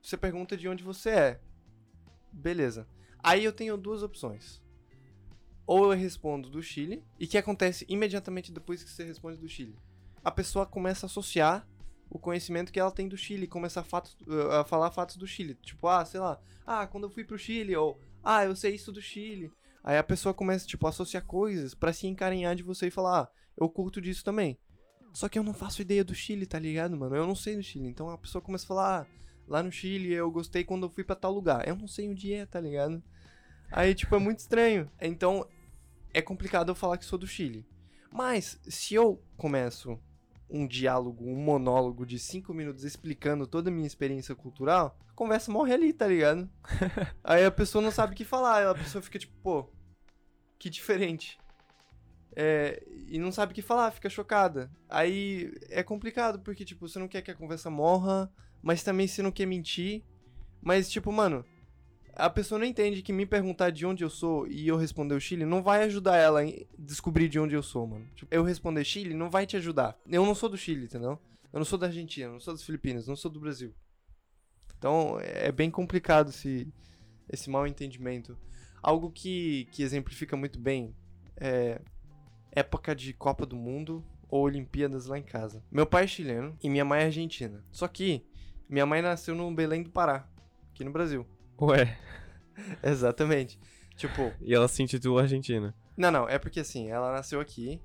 [0.00, 1.40] você pergunta de onde você é.
[2.30, 2.86] Beleza.
[3.18, 4.62] Aí eu tenho duas opções.
[5.66, 9.76] Ou eu respondo do Chile, e que acontece imediatamente depois que você responde do Chile.
[10.22, 11.68] A pessoa começa a associar
[12.08, 15.56] o conhecimento que ela tem do Chile, começa a, a falar fatos do Chile.
[15.56, 18.92] Tipo, ah, sei lá, ah, quando eu fui pro Chile, ou ah, eu sei isso
[18.92, 19.50] do Chile.
[19.82, 23.22] Aí a pessoa começa, tipo, a associar coisas pra se encarinhar de você e falar,
[23.22, 24.58] ah, eu curto disso também.
[25.12, 27.16] Só que eu não faço ideia do Chile, tá ligado, mano?
[27.16, 27.88] Eu não sei do Chile.
[27.88, 29.06] Então a pessoa começa a falar, ah,
[29.48, 31.66] lá no Chile eu gostei quando eu fui pra tal lugar.
[31.66, 33.02] Eu não sei onde é, tá ligado?
[33.72, 34.90] Aí, tipo, é muito estranho.
[35.00, 35.46] Então,
[36.12, 37.66] é complicado eu falar que sou do Chile.
[38.12, 39.98] Mas, se eu começo
[40.48, 45.74] um diálogo, um monólogo de cinco minutos explicando toda a minha experiência cultural, conversa morre
[45.74, 46.48] ali, tá ligado?
[47.22, 49.70] Aí a pessoa não sabe o que falar, a pessoa fica tipo, pô,
[50.58, 51.38] que diferente.
[52.34, 54.70] É, e não sabe o que falar, fica chocada.
[54.88, 59.20] Aí é complicado, porque, tipo, você não quer que a conversa morra, mas também você
[59.20, 60.02] não quer mentir.
[60.62, 61.44] Mas, tipo, mano,
[62.14, 65.20] a pessoa não entende que me perguntar de onde eu sou e eu responder o
[65.20, 66.46] Chile não vai ajudar ela a
[66.78, 68.06] descobrir de onde eu sou, mano.
[68.14, 69.98] Tipo, eu responder Chile não vai te ajudar.
[70.08, 71.20] Eu não sou do Chile, entendeu?
[71.52, 73.74] Eu não sou da Argentina, não sou das Filipinas, não sou do Brasil.
[74.80, 76.66] Então é bem complicado esse,
[77.28, 78.34] esse mal entendimento.
[78.82, 80.96] Algo que, que exemplifica muito bem
[81.36, 81.82] é
[82.50, 85.62] época de Copa do Mundo ou Olimpíadas lá em casa.
[85.70, 87.62] Meu pai é chileno e minha mãe é argentina.
[87.70, 88.24] Só que
[88.70, 90.26] minha mãe nasceu no Belém do Pará,
[90.70, 91.26] aqui no Brasil.
[91.60, 91.98] Ué,
[92.82, 93.60] Exatamente.
[93.96, 95.74] Tipo, e ela se intitula Argentina.
[95.94, 97.82] não, não, é porque assim, ela nasceu aqui,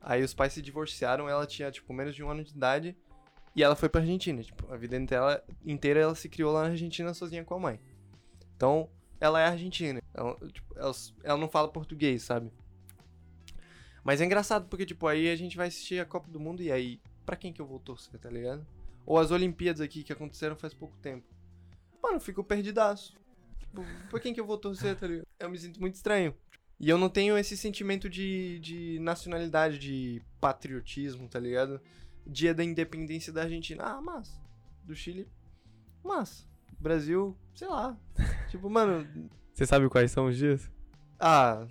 [0.00, 2.96] aí os pais se divorciaram, ela tinha, tipo, menos de um ano de idade,
[3.54, 4.42] e ela foi pra Argentina.
[4.42, 4.96] Tipo, a vida
[5.64, 7.80] inteira, ela se criou lá na Argentina sozinha com a mãe.
[8.56, 8.88] Então,
[9.20, 10.02] ela é argentina.
[10.12, 12.50] Ela, tipo, ela, ela não fala português, sabe?
[14.02, 16.70] Mas é engraçado, porque, tipo, aí a gente vai assistir a Copa do Mundo e
[16.70, 18.66] aí, pra quem que eu vou torcer, tá ligado?
[19.06, 21.26] Ou as Olimpíadas aqui que aconteceram faz pouco tempo.
[22.02, 23.14] Mano, fico perdidaço.
[23.58, 25.26] Tipo, pra quem que eu vou torcer, tá ligado?
[25.38, 26.34] Eu me sinto muito estranho.
[26.78, 31.80] E eu não tenho esse sentimento de, de nacionalidade, de patriotismo, tá ligado?
[32.26, 33.82] Dia da independência da Argentina.
[33.84, 34.40] Ah, mas.
[34.84, 35.28] Do Chile.
[36.02, 36.46] Mas.
[36.80, 37.96] Brasil, sei lá.
[38.50, 39.06] tipo, mano.
[39.52, 40.70] Você sabe quais são os dias?
[41.18, 41.66] Ah.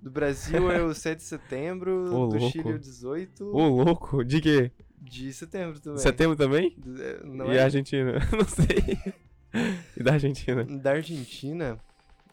[0.00, 2.06] Do Brasil é o 7 de setembro.
[2.06, 2.50] Ô, do louco.
[2.50, 4.70] Chile é o 18 Ô, louco, de quê?
[5.00, 5.98] de setembro também.
[5.98, 6.76] Setembro também?
[6.98, 7.60] É, Não e é?
[7.60, 8.12] a Argentina?
[8.32, 8.98] Não sei.
[9.96, 10.64] e da Argentina?
[10.64, 11.78] Da Argentina,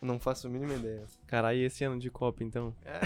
[0.02, 1.04] não faço a mínima ideia.
[1.26, 2.74] Caralho, e esse ano de Copa, então?
[2.86, 3.00] É,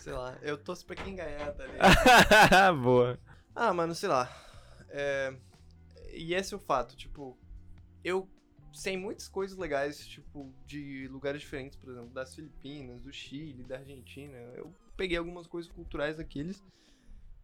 [0.00, 0.36] sei lá.
[0.42, 2.82] Eu torço pra quem ganhar, tá ligado?
[2.82, 3.18] Boa.
[3.54, 4.28] Ah, mano, sei lá.
[4.88, 5.34] É...
[6.12, 7.36] E esse é o fato, tipo,
[8.02, 8.28] eu
[8.72, 13.78] sei muitas coisas legais, tipo, de lugares diferentes, por exemplo, das Filipinas, do Chile, da
[13.78, 14.36] Argentina.
[14.56, 16.62] Eu peguei algumas coisas culturais daqueles.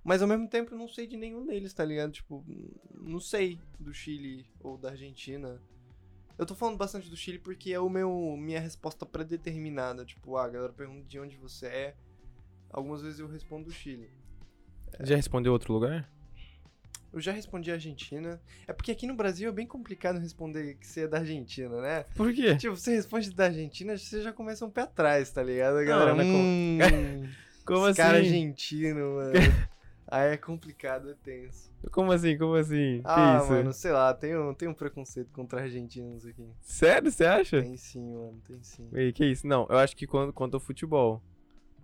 [0.02, 2.12] Mas ao mesmo tempo eu não sei de nenhum deles, tá ligado?
[2.12, 2.44] Tipo,
[2.94, 5.60] não sei do Chile ou da Argentina.
[6.38, 10.04] Eu tô falando bastante do Chile porque é o meu minha resposta predeterminada.
[10.04, 11.96] Tipo, ah, a galera pergunta de onde você é.
[12.70, 14.10] Algumas vezes eu respondo do Chile.
[15.00, 16.08] Já respondeu outro lugar?
[17.12, 18.40] Eu já respondi Argentina.
[18.68, 22.04] É porque aqui no Brasil é bem complicado responder que você é da Argentina, né?
[22.14, 22.56] Por quê?
[22.56, 25.78] Tipo, você responde da Argentina, você já começa um pé atrás, tá ligado?
[25.78, 26.78] A galera, Não, hum,
[27.64, 27.96] Como assim?
[27.96, 29.32] cara argentino, mano.
[30.06, 31.70] Aí é complicado, é tenso.
[31.92, 32.36] Como assim?
[32.36, 33.00] Como assim?
[33.04, 33.52] Ah, que isso?
[33.52, 36.44] mano, sei lá, tem um, tem um preconceito contra argentinos aqui.
[36.60, 37.62] Sério, você acha?
[37.62, 38.88] Tem sim, mano, tem sim.
[38.92, 39.46] Ei, que isso?
[39.46, 41.22] Não, eu acho que quando, quanto ao futebol,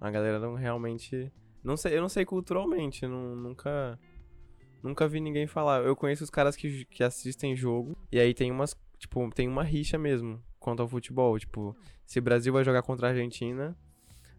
[0.01, 1.33] a galera não realmente.
[1.67, 3.99] Não sei, eu não sei culturalmente, não, nunca.
[4.81, 5.83] Nunca vi ninguém falar.
[5.85, 8.77] Eu conheço os caras que, que assistem jogo, e aí tem umas.
[8.99, 11.37] Tipo, tem uma rixa mesmo quanto ao futebol.
[11.37, 11.77] Tipo,
[12.07, 13.77] se o Brasil vai jogar contra a Argentina.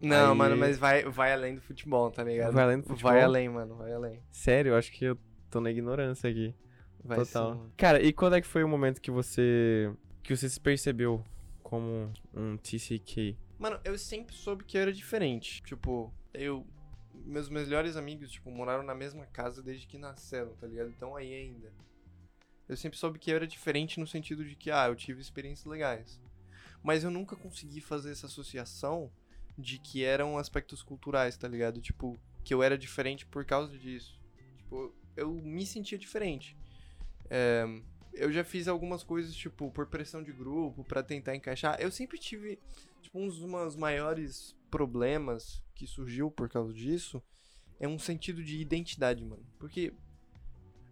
[0.02, 2.54] Não, Aí- mano, mas vai, vai além do futebol, tá ligado?
[2.54, 3.12] Vai além do futebol?
[3.12, 4.22] Vai além, mano, vai além.
[4.32, 5.18] Sério, eu acho que eu
[5.50, 6.56] tô na ignorância aqui.
[7.04, 7.56] Vai Total.
[7.56, 7.72] sim.
[7.76, 9.92] Cara, e quando é que foi o momento que você.
[10.24, 11.24] que você se percebeu
[11.62, 13.38] como um TCK?
[13.60, 15.62] Mano, eu sempre soube que eu era diferente.
[15.64, 16.66] Tipo, eu.
[17.26, 20.90] Meus melhores amigos, tipo, moraram na mesma casa desde que nasceram, tá ligado?
[20.90, 21.72] Então aí ainda.
[22.68, 25.66] Eu sempre soube que eu era diferente no sentido de que, ah, eu tive experiências
[25.66, 26.22] legais.
[26.84, 29.12] Mas eu nunca consegui fazer essa associação
[29.58, 31.82] de que eram aspectos culturais, tá ligado?
[31.82, 34.20] Tipo, que eu era diferente por causa disso.
[34.58, 36.58] Tipo, eu me sentia diferente.
[37.30, 37.66] É,
[38.14, 41.80] eu já fiz algumas coisas, tipo, por pressão de grupo, pra tentar encaixar.
[41.80, 42.60] Eu sempre tive,
[43.02, 47.22] tipo, um dos meus maiores problemas que surgiu por causa disso
[47.80, 49.46] é um sentido de identidade, mano.
[49.60, 49.94] Porque,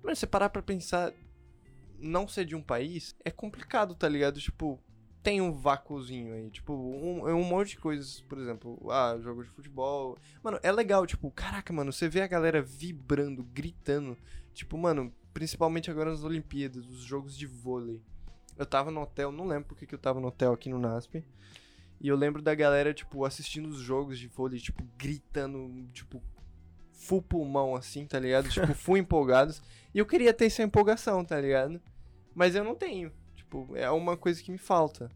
[0.03, 1.13] mano, você parar pra pensar,
[1.99, 4.39] não ser de um país é complicado, tá ligado?
[4.39, 4.79] Tipo,
[5.25, 9.43] tem um vácuozinho aí, tipo, um, é um monte de coisas, por exemplo, ah, jogo
[9.43, 10.17] de futebol.
[10.43, 14.15] Mano, é legal, tipo, caraca, mano, você vê a galera vibrando, gritando.
[14.53, 18.03] Tipo, mano, principalmente agora nas Olimpíadas, os jogos de vôlei.
[18.55, 21.25] Eu tava no hotel, não lembro porque que eu tava no hotel aqui no NASP.
[21.99, 26.21] E eu lembro da galera, tipo, assistindo os jogos de vôlei, tipo, gritando, tipo,
[26.91, 28.49] full pulmão, assim, tá ligado?
[28.49, 29.61] Tipo, full empolgados.
[29.93, 31.81] E eu queria ter essa empolgação, tá ligado?
[32.33, 33.11] Mas eu não tenho.
[33.35, 35.09] Tipo, é uma coisa que me falta.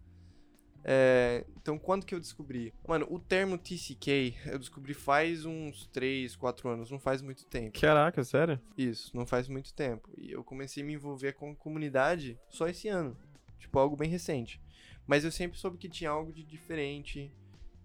[0.84, 2.74] É, então, quando que eu descobri?
[2.88, 7.80] Mano, o termo TCK eu descobri faz uns 3, 4 anos, não faz muito tempo.
[7.80, 8.60] Caraca, sério?
[8.78, 10.10] Isso, não faz muito tempo.
[10.18, 13.18] E eu comecei a me envolver com a comunidade só esse ano.
[13.60, 14.62] Tipo, algo bem recente.
[15.10, 17.34] Mas eu sempre soube que tinha algo de diferente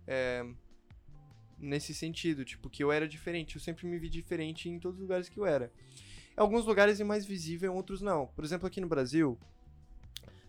[0.06, 0.44] é,
[1.58, 2.44] nesse sentido.
[2.44, 3.56] Tipo, que eu era diferente.
[3.56, 5.72] Eu sempre me vi diferente em todos os lugares que eu era.
[6.36, 8.26] Em alguns lugares é mais visível, em outros não.
[8.26, 9.38] Por exemplo, aqui no Brasil.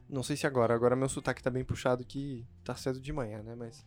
[0.10, 0.76] Não sei se agora.
[0.76, 3.56] Agora meu sotaque tá bem puxado que tá cedo de manhã, né?
[3.56, 3.86] Mas.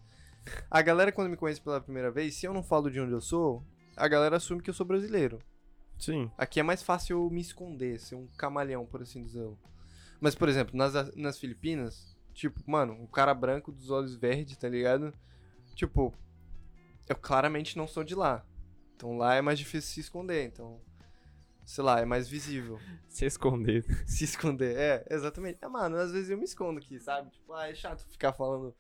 [0.71, 3.21] A galera, quando me conhece pela primeira vez, se eu não falo de onde eu
[3.21, 3.63] sou,
[3.99, 5.41] a galera assume que eu sou brasileiro.
[5.99, 6.31] Sim.
[6.39, 9.47] Aqui é mais fácil eu me esconder, ser um camaleão, por assim dizer.
[10.19, 14.69] Mas, por exemplo, nas, nas Filipinas, tipo, mano, um cara branco dos olhos verdes, tá
[14.69, 15.13] ligado?
[15.75, 16.15] Tipo,
[17.09, 18.47] eu claramente não sou de lá.
[18.95, 20.81] Então lá é mais difícil se esconder, então.
[21.65, 22.79] Sei lá, é mais visível.
[23.09, 23.85] Se esconder.
[24.07, 25.59] se esconder, é, exatamente.
[25.61, 27.31] É, mano, às vezes eu me escondo aqui, sabe?
[27.31, 28.75] Tipo, ah, é chato ficar falando.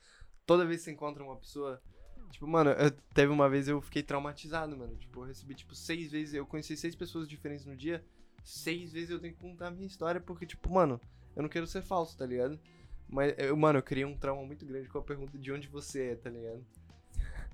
[0.46, 1.82] Toda vez que você encontra uma pessoa.
[2.30, 4.96] Tipo, mano, eu, teve uma vez eu fiquei traumatizado, mano.
[4.96, 6.34] Tipo, eu recebi, tipo, seis vezes.
[6.34, 8.04] Eu conheci seis pessoas diferentes no dia.
[8.44, 11.00] Seis vezes eu tenho que contar a minha história, porque, tipo, mano,
[11.36, 12.58] eu não quero ser falso, tá ligado?
[13.08, 16.08] Mas, eu, mano, eu criei um trauma muito grande com a pergunta de onde você
[16.10, 16.64] é, tá ligado?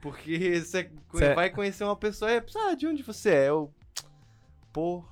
[0.00, 3.48] Porque você Cê- vai conhecer uma pessoa e é, ah, de onde você é?
[3.48, 3.72] Eu.
[4.72, 5.04] Pô.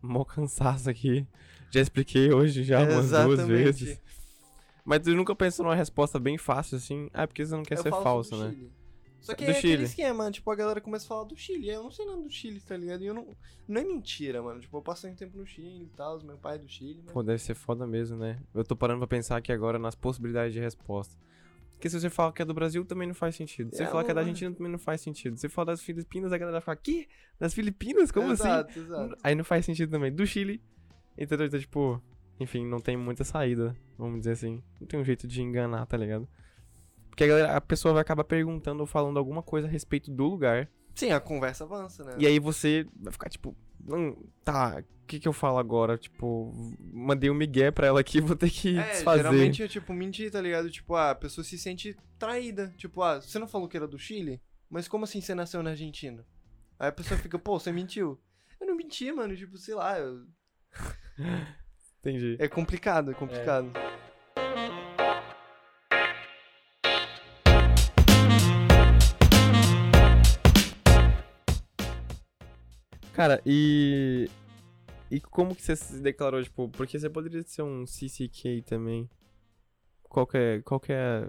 [0.00, 1.26] Mó cansaço aqui.
[1.70, 3.46] Já expliquei hoje já umas duas Exatamente.
[3.48, 4.00] vezes.
[4.84, 7.08] Mas tu nunca pensou numa resposta bem fácil assim?
[7.12, 8.50] Ah, porque você não quer Eu ser falo falso, né?
[8.50, 8.72] Chile.
[9.22, 9.84] Só que Do é aquele Chile.
[9.84, 11.68] esquema, tipo, a galera começa a falar do Chile.
[11.68, 13.02] Eu não sei nada do Chile, tá ligado?
[13.02, 13.28] E eu não.
[13.68, 14.60] Não é mentira, mano.
[14.60, 17.12] Tipo, eu passei um tempo no Chile e tal, meu pai é do Chile, mas.
[17.14, 18.38] Pô, deve ser foda mesmo, né?
[18.52, 21.16] Eu tô parando pra pensar aqui agora nas possibilidades de resposta.
[21.74, 23.70] Porque se você fala que é do Brasil, também não faz sentido.
[23.70, 25.34] Se você É, falar que é da Argentina, também não faz sentido.
[25.36, 27.08] Se você falar das Filipinas, a galera fala, que?
[27.40, 28.12] Das Filipinas?
[28.12, 28.42] Como assim?
[28.44, 30.12] exato, Exato, Aí não faz sentido também.
[30.12, 30.62] Do Chile,
[31.18, 31.46] entendeu?
[31.46, 32.00] Então, tipo,
[32.38, 34.62] enfim, não tem muita saída, vamos dizer assim.
[34.80, 36.28] Não tem um jeito de enganar, tá ligado?
[37.12, 40.24] Porque a, galera- a pessoa vai acabar perguntando ou falando alguma coisa a respeito do
[40.24, 40.66] lugar.
[40.94, 42.14] Sim, a conversa avança, né?
[42.18, 43.54] E aí você vai ficar tipo,
[43.86, 45.98] hum, tá, o que que eu falo agora?
[45.98, 49.18] Tipo, mandei um migué pra ela aqui, vou ter que É, desfazer.
[49.24, 50.70] geralmente é tipo mentir, tá ligado?
[50.70, 52.72] Tipo, ah, a pessoa se sente traída.
[52.78, 54.40] Tipo, ah, você não falou que era do Chile?
[54.70, 56.24] Mas como assim você nasceu na Argentina?
[56.78, 58.18] Aí a pessoa fica, pô, você mentiu.
[58.58, 59.36] Eu não menti, mano.
[59.36, 59.98] Tipo, sei lá.
[59.98, 60.24] eu-
[62.00, 62.36] Entendi.
[62.38, 63.70] É complicado, é complicado.
[73.12, 74.28] Cara, e.
[75.10, 79.08] E como que você se declarou, tipo, porque você poderia ser um CCK também.
[80.04, 80.62] Qual que é.
[80.62, 81.28] Que é.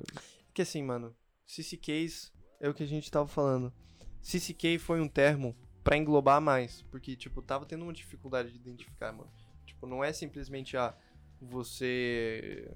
[0.53, 1.15] Que assim, mano,
[1.45, 3.73] CCKs é o que a gente tava falando.
[4.21, 9.11] CCK foi um termo pra englobar mais, porque, tipo, tava tendo uma dificuldade de identificar,
[9.11, 9.29] mano.
[9.65, 10.95] Tipo, não é simplesmente, ah,
[11.41, 12.71] você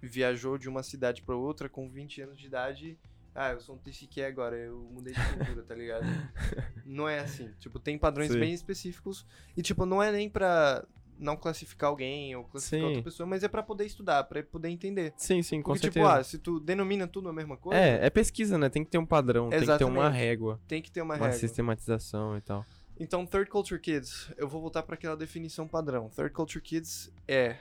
[0.00, 2.98] viajou de uma cidade pra outra com 20 anos de idade.
[3.34, 6.04] Ah, eu sou um TCQ agora, eu mudei de cultura, tá ligado?
[6.84, 7.50] Não é assim.
[7.58, 8.40] Tipo, tem padrões Sim.
[8.40, 9.24] bem específicos.
[9.56, 10.84] E, tipo, não é nem pra
[11.20, 12.86] não classificar alguém ou classificar Sim.
[12.86, 15.12] outra pessoa, mas é pra poder estudar, pra poder entender.
[15.16, 16.20] Sim, sim, com Porque, tipo, certeza.
[16.20, 18.68] ah, se tu denomina tudo a mesma coisa, é, é pesquisa, né?
[18.68, 20.16] Tem que ter um padrão, tem que ter uma Exatamente.
[20.16, 21.38] régua, tem que ter uma, uma, regra.
[21.38, 22.64] sistematização e tal.
[22.98, 26.08] Então, Third Culture Kids, eu vou voltar para aquela definição padrão.
[26.08, 27.56] Third Culture Kids é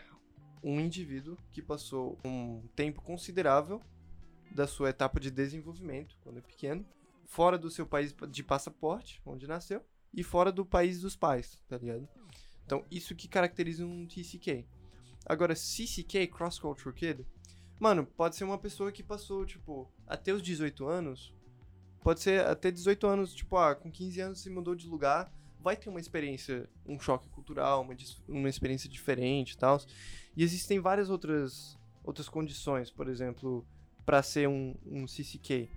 [0.63, 3.81] um indivíduo que passou um tempo considerável
[4.51, 6.85] da sua etapa de desenvolvimento, quando é pequeno,
[7.25, 9.83] fora do seu país de passaporte, onde nasceu,
[10.13, 12.07] e fora do país dos pais, tá ligado?
[12.65, 14.65] Então, isso que caracteriza um TCK.
[15.25, 17.25] Agora, CCK, Cross Culture Kid,
[17.79, 21.33] mano, pode ser uma pessoa que passou, tipo, até os 18 anos,
[22.01, 25.75] pode ser até 18 anos, tipo, ah, com 15 anos se mudou de lugar, vai
[25.75, 27.95] ter uma experiência, um choque cultural, uma,
[28.27, 29.79] uma experiência diferente e tal.
[30.35, 33.65] E existem várias outras, outras condições, por exemplo,
[34.09, 35.69] para ser um, um CCK.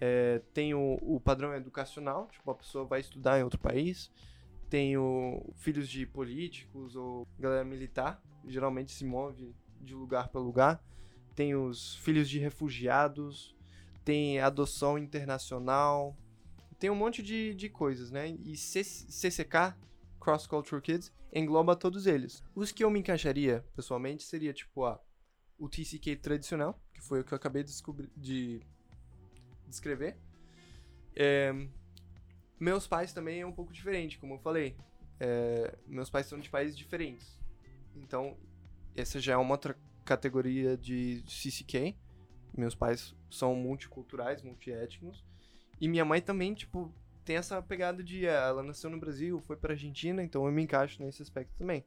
[0.00, 4.10] É, tem o, o padrão educacional, tipo, a pessoa vai estudar em outro país.
[4.70, 10.82] Tem o filhos de políticos ou galera militar, geralmente se move de lugar para lugar.
[11.34, 13.54] Tem os filhos de refugiados,
[14.02, 16.16] tem adoção internacional,
[16.78, 18.30] tem um monte de, de coisas, né?
[18.30, 19.76] E CCK,
[20.18, 22.42] Cross Cultural Kids, engloba todos eles.
[22.54, 24.98] Os que eu me encaixaria, pessoalmente, seria tipo a
[25.58, 27.72] o TCK tradicional, que foi o que eu acabei de
[28.16, 28.62] de
[29.66, 30.16] descrever.
[31.14, 31.52] É,
[32.58, 34.76] meus pais também é um pouco diferente, como eu falei.
[35.20, 37.38] É, meus pais são de países diferentes.
[37.96, 38.36] Então,
[38.96, 41.96] essa já é uma outra categoria de CCK.
[42.56, 45.24] Meus pais são multiculturais, multiétnicos.
[45.80, 46.92] E minha mãe também, tipo,
[47.24, 48.28] tem essa pegada de.
[48.28, 51.84] ah, Ela nasceu no Brasil, foi pra Argentina, então eu me encaixo nesse aspecto também.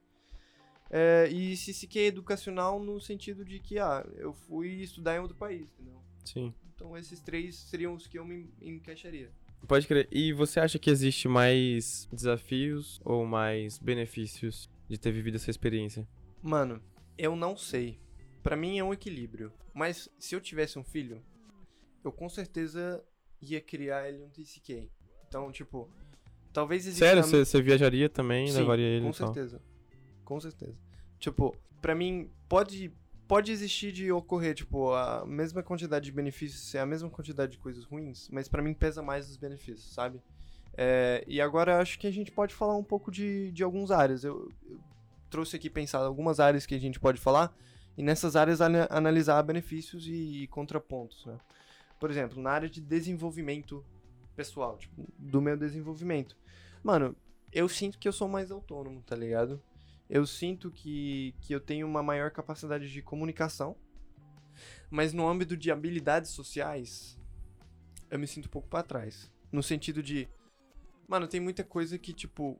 [0.90, 5.72] É, e CCK educacional no sentido de que, ah, eu fui estudar em outro país,
[5.74, 6.02] entendeu?
[6.24, 6.54] Sim.
[6.76, 9.32] Então esses três seriam os que eu me encaixaria.
[9.68, 10.08] Pode crer.
[10.12, 16.08] E você acha que existe mais desafios ou mais benefícios de ter vivido essa experiência?
[16.42, 16.82] Mano,
[17.18, 18.00] eu não sei.
[18.44, 19.52] Pra mim é um equilíbrio.
[19.74, 21.22] Mas se eu tivesse um filho,
[22.04, 23.04] eu com certeza
[23.42, 24.90] ia criar ele um TCK.
[25.28, 25.90] Então, tipo,
[26.54, 27.06] talvez exista...
[27.06, 29.36] Sério, você viajaria também, Sim, levaria ele com e tal?
[30.28, 30.76] Com certeza.
[31.20, 32.92] Tipo, pra mim, pode,
[33.30, 37.58] pode existir de ocorrer, tipo, a mesma quantidade de benefícios ser a mesma quantidade de
[37.58, 40.22] coisas ruins, mas pra mim pesa mais os benefícios, sabe?
[40.76, 44.26] É, e agora acho que a gente pode falar um pouco de, de algumas áreas.
[44.26, 44.82] Eu, eu
[45.30, 47.56] trouxe aqui pensado algumas áreas que a gente pode falar,
[47.98, 51.40] e nessas áreas ana- analisar benefícios e, contrapontos, né?
[52.02, 53.82] Por exemplo, na área de desenvolvimento
[54.36, 56.36] pessoal, tipo, do meu desenvolvimento.
[56.84, 57.16] Mano,
[57.50, 59.62] eu sinto que eu sou mais autônomo, tá ligado?
[60.10, 63.76] Eu sinto que, que eu tenho uma maior capacidade de comunicação,
[64.90, 67.20] mas no âmbito de habilidades sociais,
[68.10, 69.32] eu me sinto um pouco pra trás.
[69.52, 70.28] No sentido de,
[71.08, 72.60] mano, tem muita coisa que, tipo,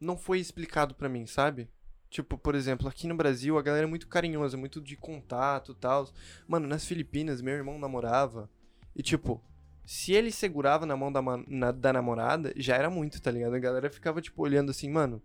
[0.00, 1.68] não foi explicado pra mim, sabe?
[2.08, 5.74] Tipo, por exemplo, aqui no Brasil a galera é muito carinhosa, muito de contato e
[5.74, 6.10] tal.
[6.46, 8.50] Mano, nas Filipinas meu irmão namorava
[8.94, 9.42] e, tipo,
[9.84, 13.54] se ele segurava na mão da, na- da namorada, já era muito, tá ligado?
[13.54, 15.22] A galera ficava, tipo, olhando assim, mano,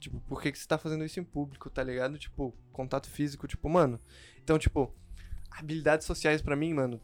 [0.00, 2.18] tipo, por que, que você tá fazendo isso em público, tá ligado?
[2.18, 4.00] Tipo, contato físico, tipo, mano.
[4.42, 4.92] Então, tipo,
[5.50, 7.00] habilidades sociais pra mim, mano,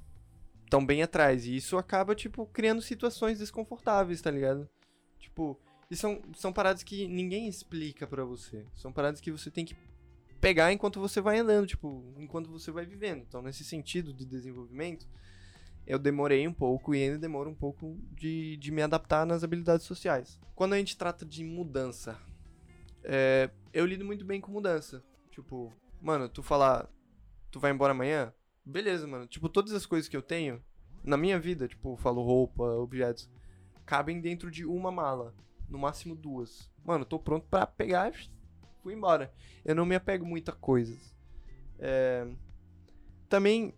[0.69, 1.47] tão bem atrás.
[1.47, 4.69] E isso acaba, tipo, criando situações desconfortáveis, tá ligado?
[5.19, 5.59] Tipo,
[5.90, 8.67] e são, são paradas que ninguém explica pra você.
[8.75, 9.77] São paradas que você tem que
[10.40, 13.25] pegar enquanto você vai andando, tipo, enquanto você vai vivendo.
[13.29, 15.07] Então, nesse sentido de desenvolvimento,
[15.87, 19.87] eu demorei um pouco e ainda demoro um pouco de, de me adaptar nas habilidades
[19.87, 20.40] sociais.
[20.55, 22.19] Quando a gente trata de mudança,
[23.07, 25.02] é, eu lido muito bem com mudança.
[25.31, 26.90] Tipo, mano, tu falar,
[27.50, 28.35] tu vai embora amanhã?
[28.65, 29.27] Beleza, mano.
[29.27, 30.63] Tipo, todas as coisas que eu tenho
[31.04, 33.31] na minha vida, tipo, falo roupa, objetos,
[33.85, 35.33] cabem dentro de uma mala.
[35.69, 36.71] No máximo duas.
[36.85, 38.13] Mano, tô pronto pra pegar
[38.83, 39.33] fui embora.
[39.65, 41.13] Eu não me apego muito a coisas.
[41.79, 42.27] É,
[43.29, 43.75] Também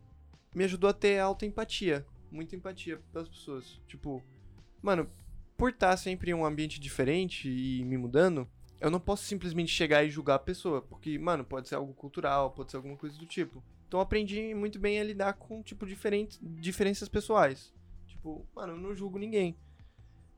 [0.55, 2.07] me ajudou a ter alta empatia.
[2.31, 3.81] Muita empatia pelas pessoas.
[3.87, 4.23] Tipo,
[4.83, 5.11] mano,
[5.57, 8.47] por estar sempre em um ambiente diferente e me mudando,
[8.81, 10.83] eu não posso simplesmente chegar e julgar a pessoa.
[10.83, 13.63] Porque, mano, pode ser algo cultural, pode ser alguma coisa do tipo.
[13.87, 17.73] Então aprendi muito bem a lidar com, tipo, diferentes, diferenças pessoais.
[18.07, 19.57] Tipo, mano, eu não julgo ninguém.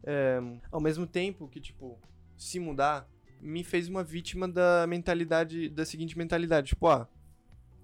[0.05, 1.99] É, ao mesmo tempo que, tipo,
[2.37, 3.09] se mudar
[3.41, 7.09] me fez uma vítima da mentalidade, da seguinte mentalidade, tipo, ah,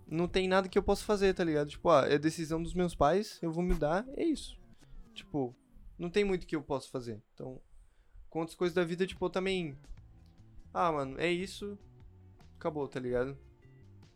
[0.07, 1.69] não tem nada que eu possa fazer, tá ligado?
[1.69, 4.59] Tipo, ah, é decisão dos meus pais, eu vou mudar, é isso.
[5.15, 5.55] Tipo,
[5.99, 7.21] não tem muito que eu possa fazer.
[7.35, 7.61] Então,
[8.29, 9.77] com outras coisas da vida, tipo, eu também.
[10.79, 11.79] Ah, mano, é isso.
[12.59, 13.35] Acabou, tá ligado?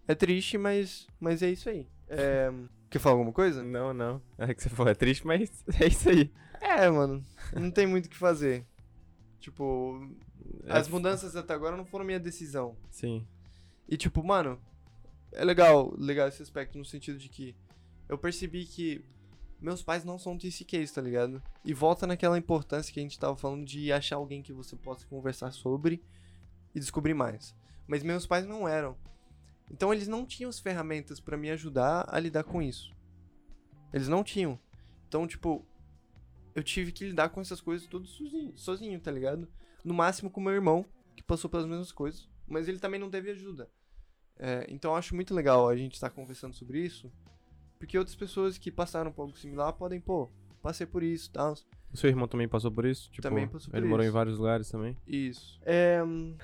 [0.06, 1.88] É triste, mas, mas é isso aí.
[2.06, 2.52] É...
[2.90, 3.64] Quer falar alguma coisa?
[3.64, 4.20] Não, não.
[4.36, 6.30] É que você falou, é triste, mas é isso aí.
[6.60, 7.24] É, mano.
[7.54, 8.66] Não tem muito o que fazer.
[9.38, 10.06] Tipo,
[10.64, 10.76] é...
[10.76, 12.76] as mudanças até agora não foram minha decisão.
[12.90, 13.26] Sim.
[13.88, 14.60] E tipo, mano,
[15.32, 17.56] é legal, legal esse aspecto no sentido de que
[18.06, 19.02] eu percebi que
[19.58, 21.42] meus pais não são TCKs, tá ligado?
[21.64, 25.06] E volta naquela importância que a gente tava falando de achar alguém que você possa
[25.06, 26.04] conversar sobre
[26.74, 27.54] e descobrir mais.
[27.86, 28.96] Mas meus pais não eram.
[29.70, 32.94] Então eles não tinham as ferramentas para me ajudar a lidar com isso.
[33.92, 34.58] Eles não tinham.
[35.08, 35.64] Então, tipo,
[36.54, 39.48] eu tive que lidar com essas coisas tudo sozinho, sozinho, tá ligado?
[39.84, 40.84] No máximo com meu irmão,
[41.16, 43.70] que passou pelas mesmas coisas, mas ele também não teve ajuda.
[44.36, 47.12] É, então eu acho muito legal a gente estar tá conversando sobre isso,
[47.78, 50.30] porque outras pessoas que passaram por algo similar podem, pô,
[50.62, 51.54] passei por isso tal.
[51.92, 53.10] O seu irmão também passou por isso?
[53.10, 53.90] Tipo, também passou por ele isso.
[53.90, 54.96] morou em vários lugares também?
[55.06, 55.60] Isso.
[55.62, 56.00] É,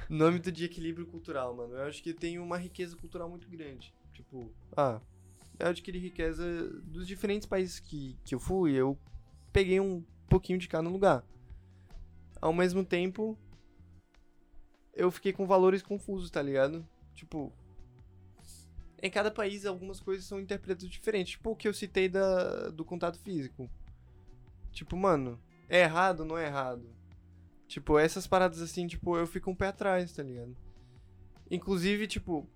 [0.08, 3.94] no âmbito de equilíbrio cultural, mano, eu acho que tem uma riqueza cultural muito grande.
[4.12, 5.00] Tipo, ah,
[5.58, 8.98] eu adquiri riqueza dos diferentes países que, que eu fui, eu
[9.52, 11.24] peguei um pouquinho de cada lugar.
[12.40, 13.38] Ao mesmo tempo,
[14.92, 16.86] eu fiquei com valores confusos, tá ligado?
[17.14, 17.52] Tipo,
[19.02, 21.32] em cada país algumas coisas são interpretadas diferentes.
[21.32, 23.70] Tipo o que eu citei da, do contato físico.
[24.76, 26.86] Tipo, mano, é errado ou não é errado?
[27.66, 30.54] Tipo, essas paradas assim, tipo, eu fico um pé atrás, tá ligado?
[31.50, 32.46] Inclusive, tipo,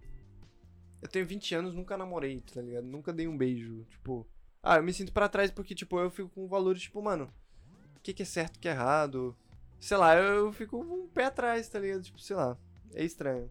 [1.01, 2.85] eu tenho 20 anos, nunca namorei, tá ligado?
[2.85, 3.87] Nunca dei um beijo.
[3.87, 4.29] Tipo,
[4.63, 7.33] ah, eu me sinto para trás porque, tipo, eu fico com valores, tipo, mano,
[7.97, 9.35] o que, que é certo, o que é errado?
[9.81, 12.03] Sei lá, eu, eu fico um pé atrás, tá ligado?
[12.03, 12.55] Tipo, sei lá,
[12.93, 13.51] é estranho.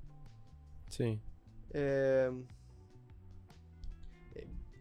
[0.88, 1.20] Sim.
[1.74, 2.32] É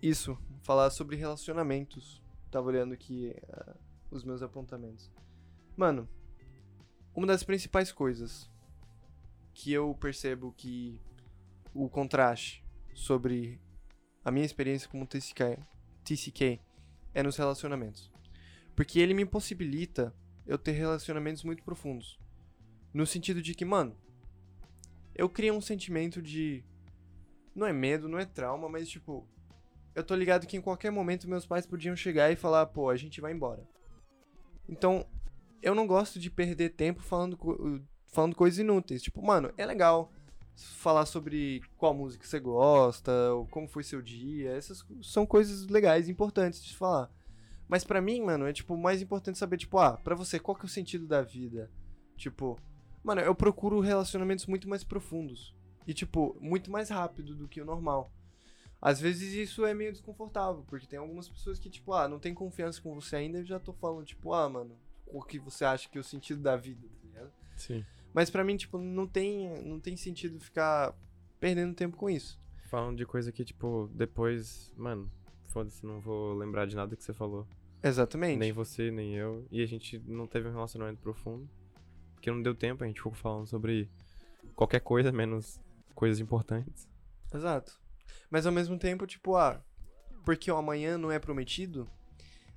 [0.03, 2.23] isso, falar sobre relacionamentos.
[2.51, 3.79] Tava olhando aqui uh,
[4.11, 5.11] os meus apontamentos.
[5.77, 6.09] Mano,
[7.15, 8.51] uma das principais coisas
[9.53, 11.01] que eu percebo que
[11.75, 13.61] o contraste sobre
[14.25, 15.59] a minha experiência como TCK,
[16.05, 16.61] TCK
[17.15, 18.11] é nos relacionamentos.
[18.75, 20.15] Porque ele me possibilita
[20.47, 22.19] eu ter relacionamentos muito profundos.
[22.95, 23.97] No sentido de que, mano,
[25.15, 26.65] eu crio um sentimento de.
[27.55, 29.29] Não é medo, não é trauma, mas tipo,
[29.99, 32.97] eu tô ligado que em qualquer momento meus pais podiam chegar e falar, pô, a
[32.97, 33.69] gente vai embora.
[34.69, 35.05] Então,
[35.61, 37.37] eu não gosto de perder tempo falando,
[38.07, 39.03] falando coisas inúteis.
[39.03, 40.13] Tipo, mano, é legal
[40.55, 44.53] falar sobre qual música você gosta, ou como foi seu dia.
[44.53, 47.11] Essas são coisas legais, importantes de falar.
[47.67, 50.63] Mas para mim, mano, é tipo mais importante saber, tipo, ah, pra você, qual que
[50.63, 51.71] é o sentido da vida?
[52.17, 52.57] Tipo,
[53.03, 55.57] mano, eu procuro relacionamentos muito mais profundos.
[55.89, 58.13] E, tipo, muito mais rápido do que o normal.
[58.81, 62.33] Às vezes isso é meio desconfortável, porque tem algumas pessoas que, tipo, ah, não tem
[62.33, 64.77] confiança com você ainda e já tô falando, tipo, ah, mano,
[65.07, 67.33] o que você acha que é o sentido da vida, tá ligado?
[67.57, 67.85] Sim.
[68.15, 70.95] Mas para mim, tipo, não tem, não tem sentido ficar
[71.41, 72.39] perdendo tempo com isso.
[72.71, 75.11] Falando de coisa que, tipo, depois, mano,
[75.47, 77.47] foda-se, não vou lembrar de nada que você falou.
[77.83, 78.39] Exatamente.
[78.39, 79.47] Nem você, nem eu.
[79.51, 81.49] E a gente não teve um relacionamento profundo.
[82.15, 83.89] Porque não deu tempo, a gente ficou falando sobre
[84.55, 85.61] qualquer coisa, menos
[85.95, 86.89] coisas importantes.
[87.33, 87.81] Exato.
[88.31, 89.63] Mas ao mesmo tempo, tipo, ah,
[90.25, 91.89] porque o amanhã não é prometido,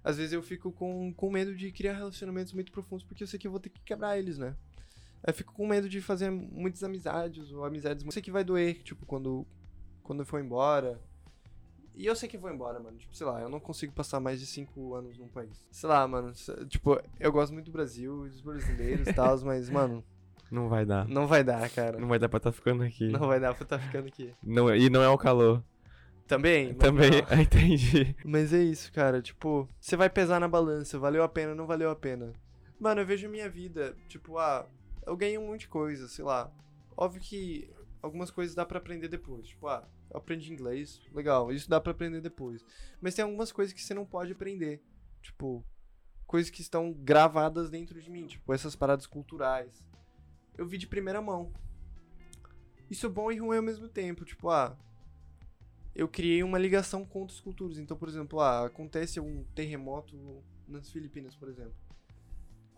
[0.04, 3.40] às vezes eu fico com, com medo de criar relacionamentos muito profundos, porque eu sei
[3.40, 4.56] que eu vou ter que quebrar eles, né?
[5.26, 8.04] Eu fico com medo de fazer muitas amizades, ou amizades.
[8.04, 9.46] Eu sei que vai doer, tipo, quando,
[10.02, 11.00] quando eu for embora.
[11.94, 12.98] E eu sei que vou embora, mano.
[12.98, 15.68] Tipo, sei lá, eu não consigo passar mais de cinco anos num país.
[15.72, 16.34] Sei lá, mano.
[16.68, 20.04] Tipo, eu gosto muito do Brasil, dos brasileiros e tal, mas, mano,
[20.52, 21.08] não vai dar.
[21.08, 21.98] Não vai dar, cara.
[21.98, 23.08] Não vai dar pra estar tá ficando aqui.
[23.08, 24.36] Não vai dar pra estar tá ficando aqui.
[24.44, 25.64] Não, e não é o calor.
[26.28, 26.74] Também?
[26.76, 27.10] Também,
[27.42, 28.14] entendi.
[28.26, 29.22] Mas é isso, cara.
[29.22, 31.00] Tipo, você vai pesar na balança.
[31.00, 32.34] Valeu a pena, não valeu a pena.
[32.78, 34.68] Mano, eu vejo a minha vida, tipo, ah,
[35.06, 36.52] eu ganhei um monte de coisa, sei lá.
[36.98, 37.70] Óbvio que
[38.02, 39.48] algumas coisas dá para aprender depois.
[39.48, 42.66] Tipo, ah, eu aprendi inglês, legal, isso dá para aprender depois.
[43.00, 44.82] Mas tem algumas coisas que você não pode aprender.
[45.22, 45.64] Tipo,
[46.26, 49.84] coisas que estão gravadas dentro de mim, tipo, essas paradas culturais
[50.58, 51.52] eu vi de primeira mão.
[52.90, 54.26] Isso é bom e ruim ao mesmo tempo.
[54.26, 54.78] Tipo, ah,
[55.96, 57.78] eu criei uma ligação com outras culturas.
[57.78, 61.76] Então, por exemplo, ah, acontece um terremoto nas Filipinas, por exemplo.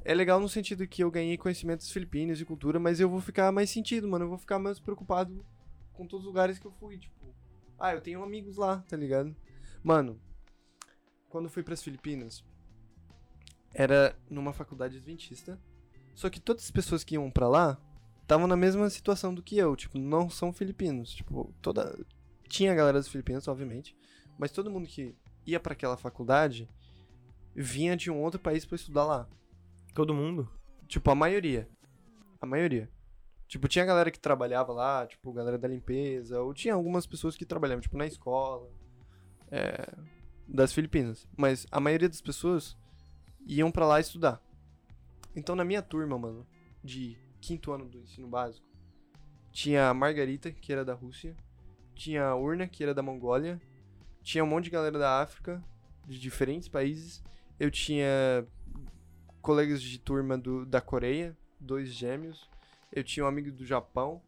[0.05, 3.51] É legal no sentido que eu ganhei conhecimentos filipinos e cultura, mas eu vou ficar
[3.51, 4.25] mais sentido, mano.
[4.25, 5.45] Eu vou ficar mais preocupado
[5.93, 6.97] com todos os lugares que eu fui.
[6.97, 7.33] Tipo,
[7.79, 9.35] ah, eu tenho amigos lá, tá ligado?
[9.81, 10.19] Mano,
[11.29, 12.43] quando eu fui pras Filipinas,
[13.73, 15.59] era numa faculdade adventista.
[16.13, 17.77] Só que todas as pessoas que iam pra lá
[18.21, 21.97] estavam na mesma situação do que eu, tipo, não são filipinos, tipo, toda
[22.53, 23.97] tinha a galera dos Filipinos, obviamente,
[24.37, 26.69] mas todo mundo que ia para aquela faculdade
[27.55, 29.27] vinha de um outro país para estudar lá.
[29.93, 30.49] Todo mundo?
[30.87, 31.67] Tipo, a maioria.
[32.39, 32.89] A maioria.
[33.47, 37.45] Tipo, tinha galera que trabalhava lá, tipo, galera da limpeza, ou tinha algumas pessoas que
[37.45, 38.69] trabalhavam, tipo, na escola,
[39.51, 39.91] é,
[40.47, 41.27] das Filipinas.
[41.35, 42.77] Mas a maioria das pessoas
[43.45, 44.41] iam para lá estudar.
[45.35, 46.45] Então, na minha turma, mano,
[46.83, 48.65] de quinto ano do ensino básico,
[49.51, 51.35] tinha a Margarita, que era da Rússia,
[51.93, 53.61] tinha a Urna, que era da Mongólia,
[54.21, 55.63] tinha um monte de galera da África,
[56.07, 57.23] de diferentes países.
[57.59, 58.45] Eu tinha
[59.41, 62.49] colegas de turma do, da Coreia, dois gêmeos.
[62.91, 64.21] Eu tinha um amigo do Japão.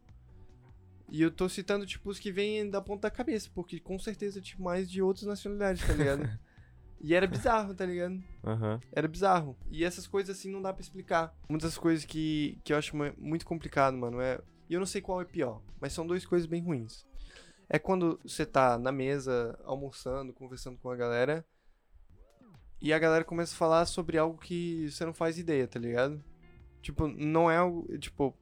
[1.08, 4.40] E eu tô citando, tipo, os que vêm da ponta da cabeça, porque com certeza
[4.40, 6.28] tinha mais de outras nacionalidades, tá ligado?
[7.00, 8.22] e era bizarro, tá ligado?
[8.46, 8.78] Uhum.
[8.92, 9.56] Era bizarro.
[9.70, 11.34] E essas coisas assim não dá para explicar.
[11.48, 14.40] Muitas coisas que, que eu acho muito complicado, mano, é.
[14.68, 17.04] E eu não sei qual é pior, mas são duas coisas bem ruins
[17.68, 21.44] é quando você tá na mesa, almoçando, conversando com a galera,
[22.80, 26.22] e a galera começa a falar sobre algo que você não faz ideia, tá ligado?
[26.82, 27.86] Tipo, não é algo.
[27.98, 28.36] Tipo.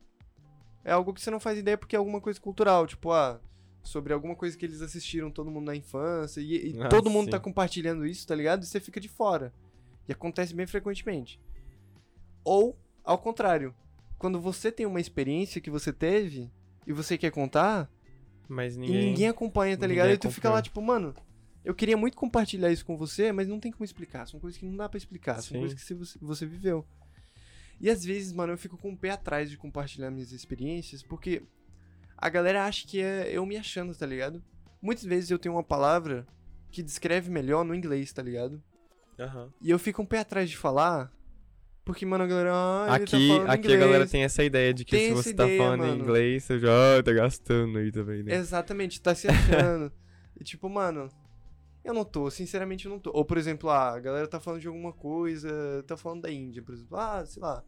[0.84, 2.86] É algo que você não faz ideia porque é alguma coisa cultural.
[2.86, 3.40] Tipo, ah,
[3.82, 6.40] sobre alguma coisa que eles assistiram todo mundo na infância.
[6.40, 8.64] E, e ah, todo mundo tá compartilhando isso, tá ligado?
[8.64, 9.52] E você fica de fora.
[10.09, 11.40] E acontece bem frequentemente.
[12.44, 13.74] Ou, ao contrário,
[14.18, 16.50] quando você tem uma experiência que você teve
[16.86, 17.90] e você quer contar,
[18.48, 18.96] mas ninguém...
[18.96, 20.11] E ninguém acompanha, tá ligado?
[20.11, 21.14] E tu fica lá, tipo, mano,
[21.64, 24.26] eu queria muito compartilhar isso com você, mas não tem como explicar.
[24.26, 25.40] São coisas que não dá para explicar.
[25.40, 26.86] São coisas que você, você viveu.
[27.80, 31.42] E às vezes, mano, eu fico com o pé atrás de compartilhar minhas experiências, porque
[32.16, 34.44] a galera acha que é eu me achando, tá ligado?
[34.80, 36.26] Muitas vezes eu tenho uma palavra
[36.70, 38.62] que descreve melhor no inglês, tá ligado?
[39.18, 39.50] Uhum.
[39.60, 41.12] E eu fico um pé atrás de falar,
[41.84, 42.52] porque, mano, a galera.
[42.54, 43.82] Ah, aqui tá aqui inglês.
[43.82, 45.94] a galera tem essa ideia de que tem se você tá ideia, falando mano.
[45.94, 48.34] em inglês, você já ah, tá gastando aí também, né?
[48.34, 49.92] Exatamente, tá se achando.
[50.40, 51.08] e tipo, mano,
[51.84, 53.10] eu não tô, sinceramente eu não tô.
[53.12, 56.62] Ou, por exemplo, ah, a galera tá falando de alguma coisa, tá falando da Índia,
[56.62, 56.96] por exemplo.
[56.96, 57.62] Ah, sei lá.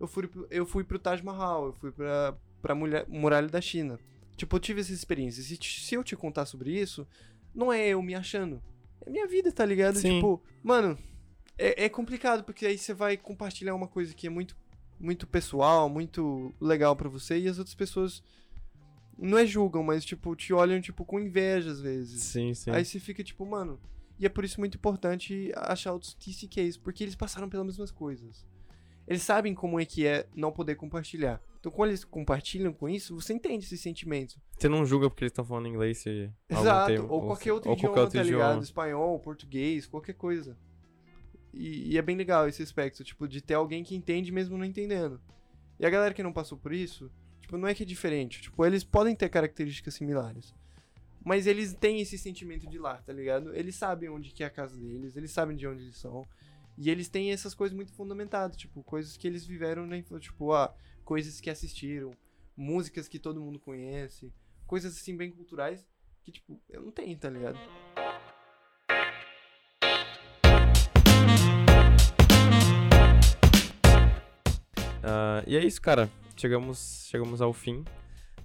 [0.00, 4.00] Eu fui, eu fui pro Taj Mahal, eu fui pra, pra mulher, muralha da China.
[4.36, 5.40] Tipo, eu tive essa experiência.
[5.40, 7.06] Se, se eu te contar sobre isso,
[7.54, 8.60] não é eu me achando.
[9.06, 9.98] É minha vida, tá ligado?
[9.98, 10.16] Sim.
[10.16, 10.98] Tipo, mano,
[11.58, 14.56] é, é complicado, porque aí você vai compartilhar uma coisa que é muito,
[14.98, 18.22] muito pessoal, muito legal para você, e as outras pessoas
[19.18, 22.22] não é julgam, mas, tipo, te olham, tipo, com inveja às vezes.
[22.22, 22.70] Sim, sim.
[22.70, 23.78] Aí você fica, tipo, mano.
[24.18, 28.46] E é por isso muito importante achar outros TCKs, porque eles passaram pelas mesmas coisas.
[29.06, 31.40] Eles sabem como é que é não poder compartilhar.
[31.58, 34.40] Então, quando eles compartilham com isso, você entende esse sentimento.
[34.58, 35.98] Você não julga porque eles estão falando inglês.
[35.98, 38.44] Se Exato, tempo, ou qualquer outro ou idioma, qualquer outro tá idioma.
[38.44, 38.62] ligado?
[38.64, 40.58] Espanhol, português, qualquer coisa.
[41.52, 44.64] E, e, é bem legal esse aspecto, tipo, de ter alguém que entende mesmo não
[44.64, 45.20] entendendo.
[45.78, 48.42] E a galera que não passou por isso, tipo, não é que é diferente.
[48.42, 50.54] Tipo, eles podem ter características similares.
[51.24, 53.54] Mas eles têm esse sentimento de lá, tá ligado?
[53.54, 56.26] Eles sabem onde que é a casa deles, eles sabem de onde eles são.
[56.76, 60.52] E eles têm essas coisas muito fundamentadas, tipo, coisas que eles viveram na infância, tipo,
[60.52, 62.12] ah, coisas que assistiram,
[62.56, 64.32] músicas que todo mundo conhece,
[64.66, 65.86] coisas assim bem culturais
[66.22, 67.58] que, tipo, eu não tenho, tá ligado?
[75.02, 76.08] Uh, e é isso, cara.
[76.36, 77.84] Chegamos, chegamos ao fim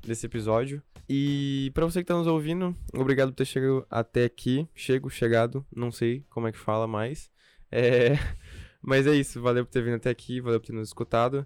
[0.02, 0.82] desse episódio.
[1.10, 4.68] E para você que tá nos ouvindo, obrigado por ter chegado até aqui.
[4.76, 7.32] Chego, chegado, não sei como é que fala mais.
[7.72, 8.14] É...
[8.82, 11.46] Mas é isso, valeu por ter vindo até aqui, valeu por ter nos escutado.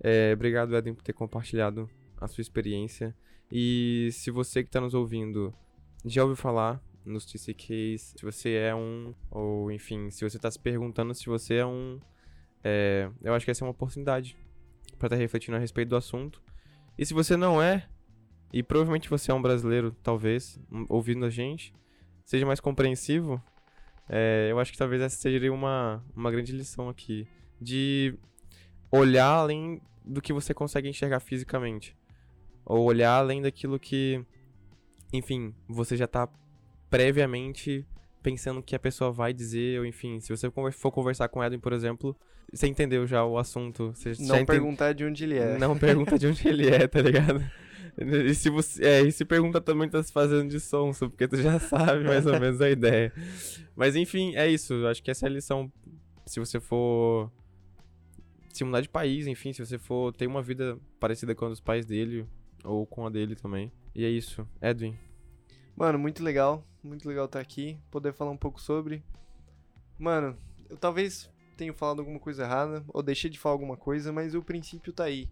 [0.00, 0.32] É...
[0.34, 1.88] Obrigado, Eden, por ter compartilhado
[2.20, 3.14] a sua experiência.
[3.50, 5.54] E se você que tá nos ouvindo
[6.04, 10.58] já ouviu falar nos TCKs, se você é um, ou enfim, se você tá se
[10.58, 12.00] perguntando se você é um,
[12.62, 13.10] é...
[13.22, 14.36] eu acho que essa é uma oportunidade
[14.98, 16.42] para estar tá refletindo a respeito do assunto.
[16.96, 17.88] E se você não é,
[18.52, 21.74] e provavelmente você é um brasileiro, talvez, ouvindo a gente,
[22.24, 23.42] seja mais compreensivo,
[24.08, 27.26] é, eu acho que talvez essa seja uma, uma grande lição aqui.
[27.60, 28.14] De
[28.90, 31.96] olhar além do que você consegue enxergar fisicamente.
[32.64, 34.24] Ou olhar além daquilo que,
[35.12, 36.28] enfim, você já está
[36.90, 37.86] previamente
[38.22, 41.72] pensando que a pessoa vai dizer, ou enfim, se você for conversar com Edwin, por
[41.72, 42.16] exemplo,
[42.52, 43.92] você entendeu já o assunto.
[44.20, 45.58] Não perguntar de onde ele é.
[45.58, 47.42] Não pergunta de onde ele é, tá ligado?
[47.98, 48.84] E se você.
[48.84, 52.26] É, e se pergunta também tá se fazendo de sonso, porque tu já sabe mais
[52.26, 53.12] ou menos a ideia.
[53.76, 54.74] Mas enfim, é isso.
[54.74, 55.70] Eu acho que essa é a lição.
[56.26, 57.30] Se você for.
[58.52, 61.60] Se mudar de país, enfim, se você for ter uma vida parecida com a dos
[61.60, 62.26] pais dele,
[62.64, 63.72] ou com a dele também.
[63.94, 64.46] E é isso.
[64.60, 64.96] Edwin.
[65.76, 66.66] Mano, muito legal.
[66.82, 67.78] Muito legal estar aqui.
[67.90, 69.02] Poder falar um pouco sobre.
[69.98, 70.36] Mano,
[70.68, 74.42] eu talvez tenho falado alguma coisa errada, ou deixei de falar alguma coisa, mas o
[74.42, 75.28] princípio tá aí.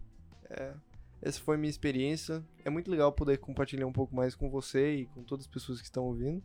[0.49, 0.73] É,
[1.21, 2.43] essa foi minha experiência.
[2.65, 5.79] É muito legal poder compartilhar um pouco mais com você e com todas as pessoas
[5.79, 6.41] que estão ouvindo.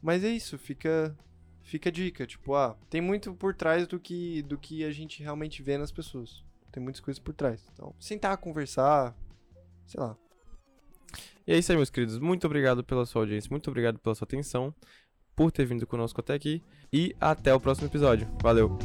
[0.00, 1.16] Mas é isso, fica
[1.62, 5.22] fica a dica, tipo, ah, tem muito por trás do que do que a gente
[5.22, 6.44] realmente vê nas pessoas.
[6.70, 7.68] Tem muitas coisas por trás.
[7.72, 9.16] Então, sentar, conversar,
[9.86, 10.16] sei lá.
[11.46, 12.18] E é isso aí, meus queridos.
[12.18, 14.74] Muito obrigado pela sua audiência, muito obrigado pela sua atenção,
[15.34, 18.28] por ter vindo conosco até aqui e até o próximo episódio.
[18.42, 18.76] Valeu.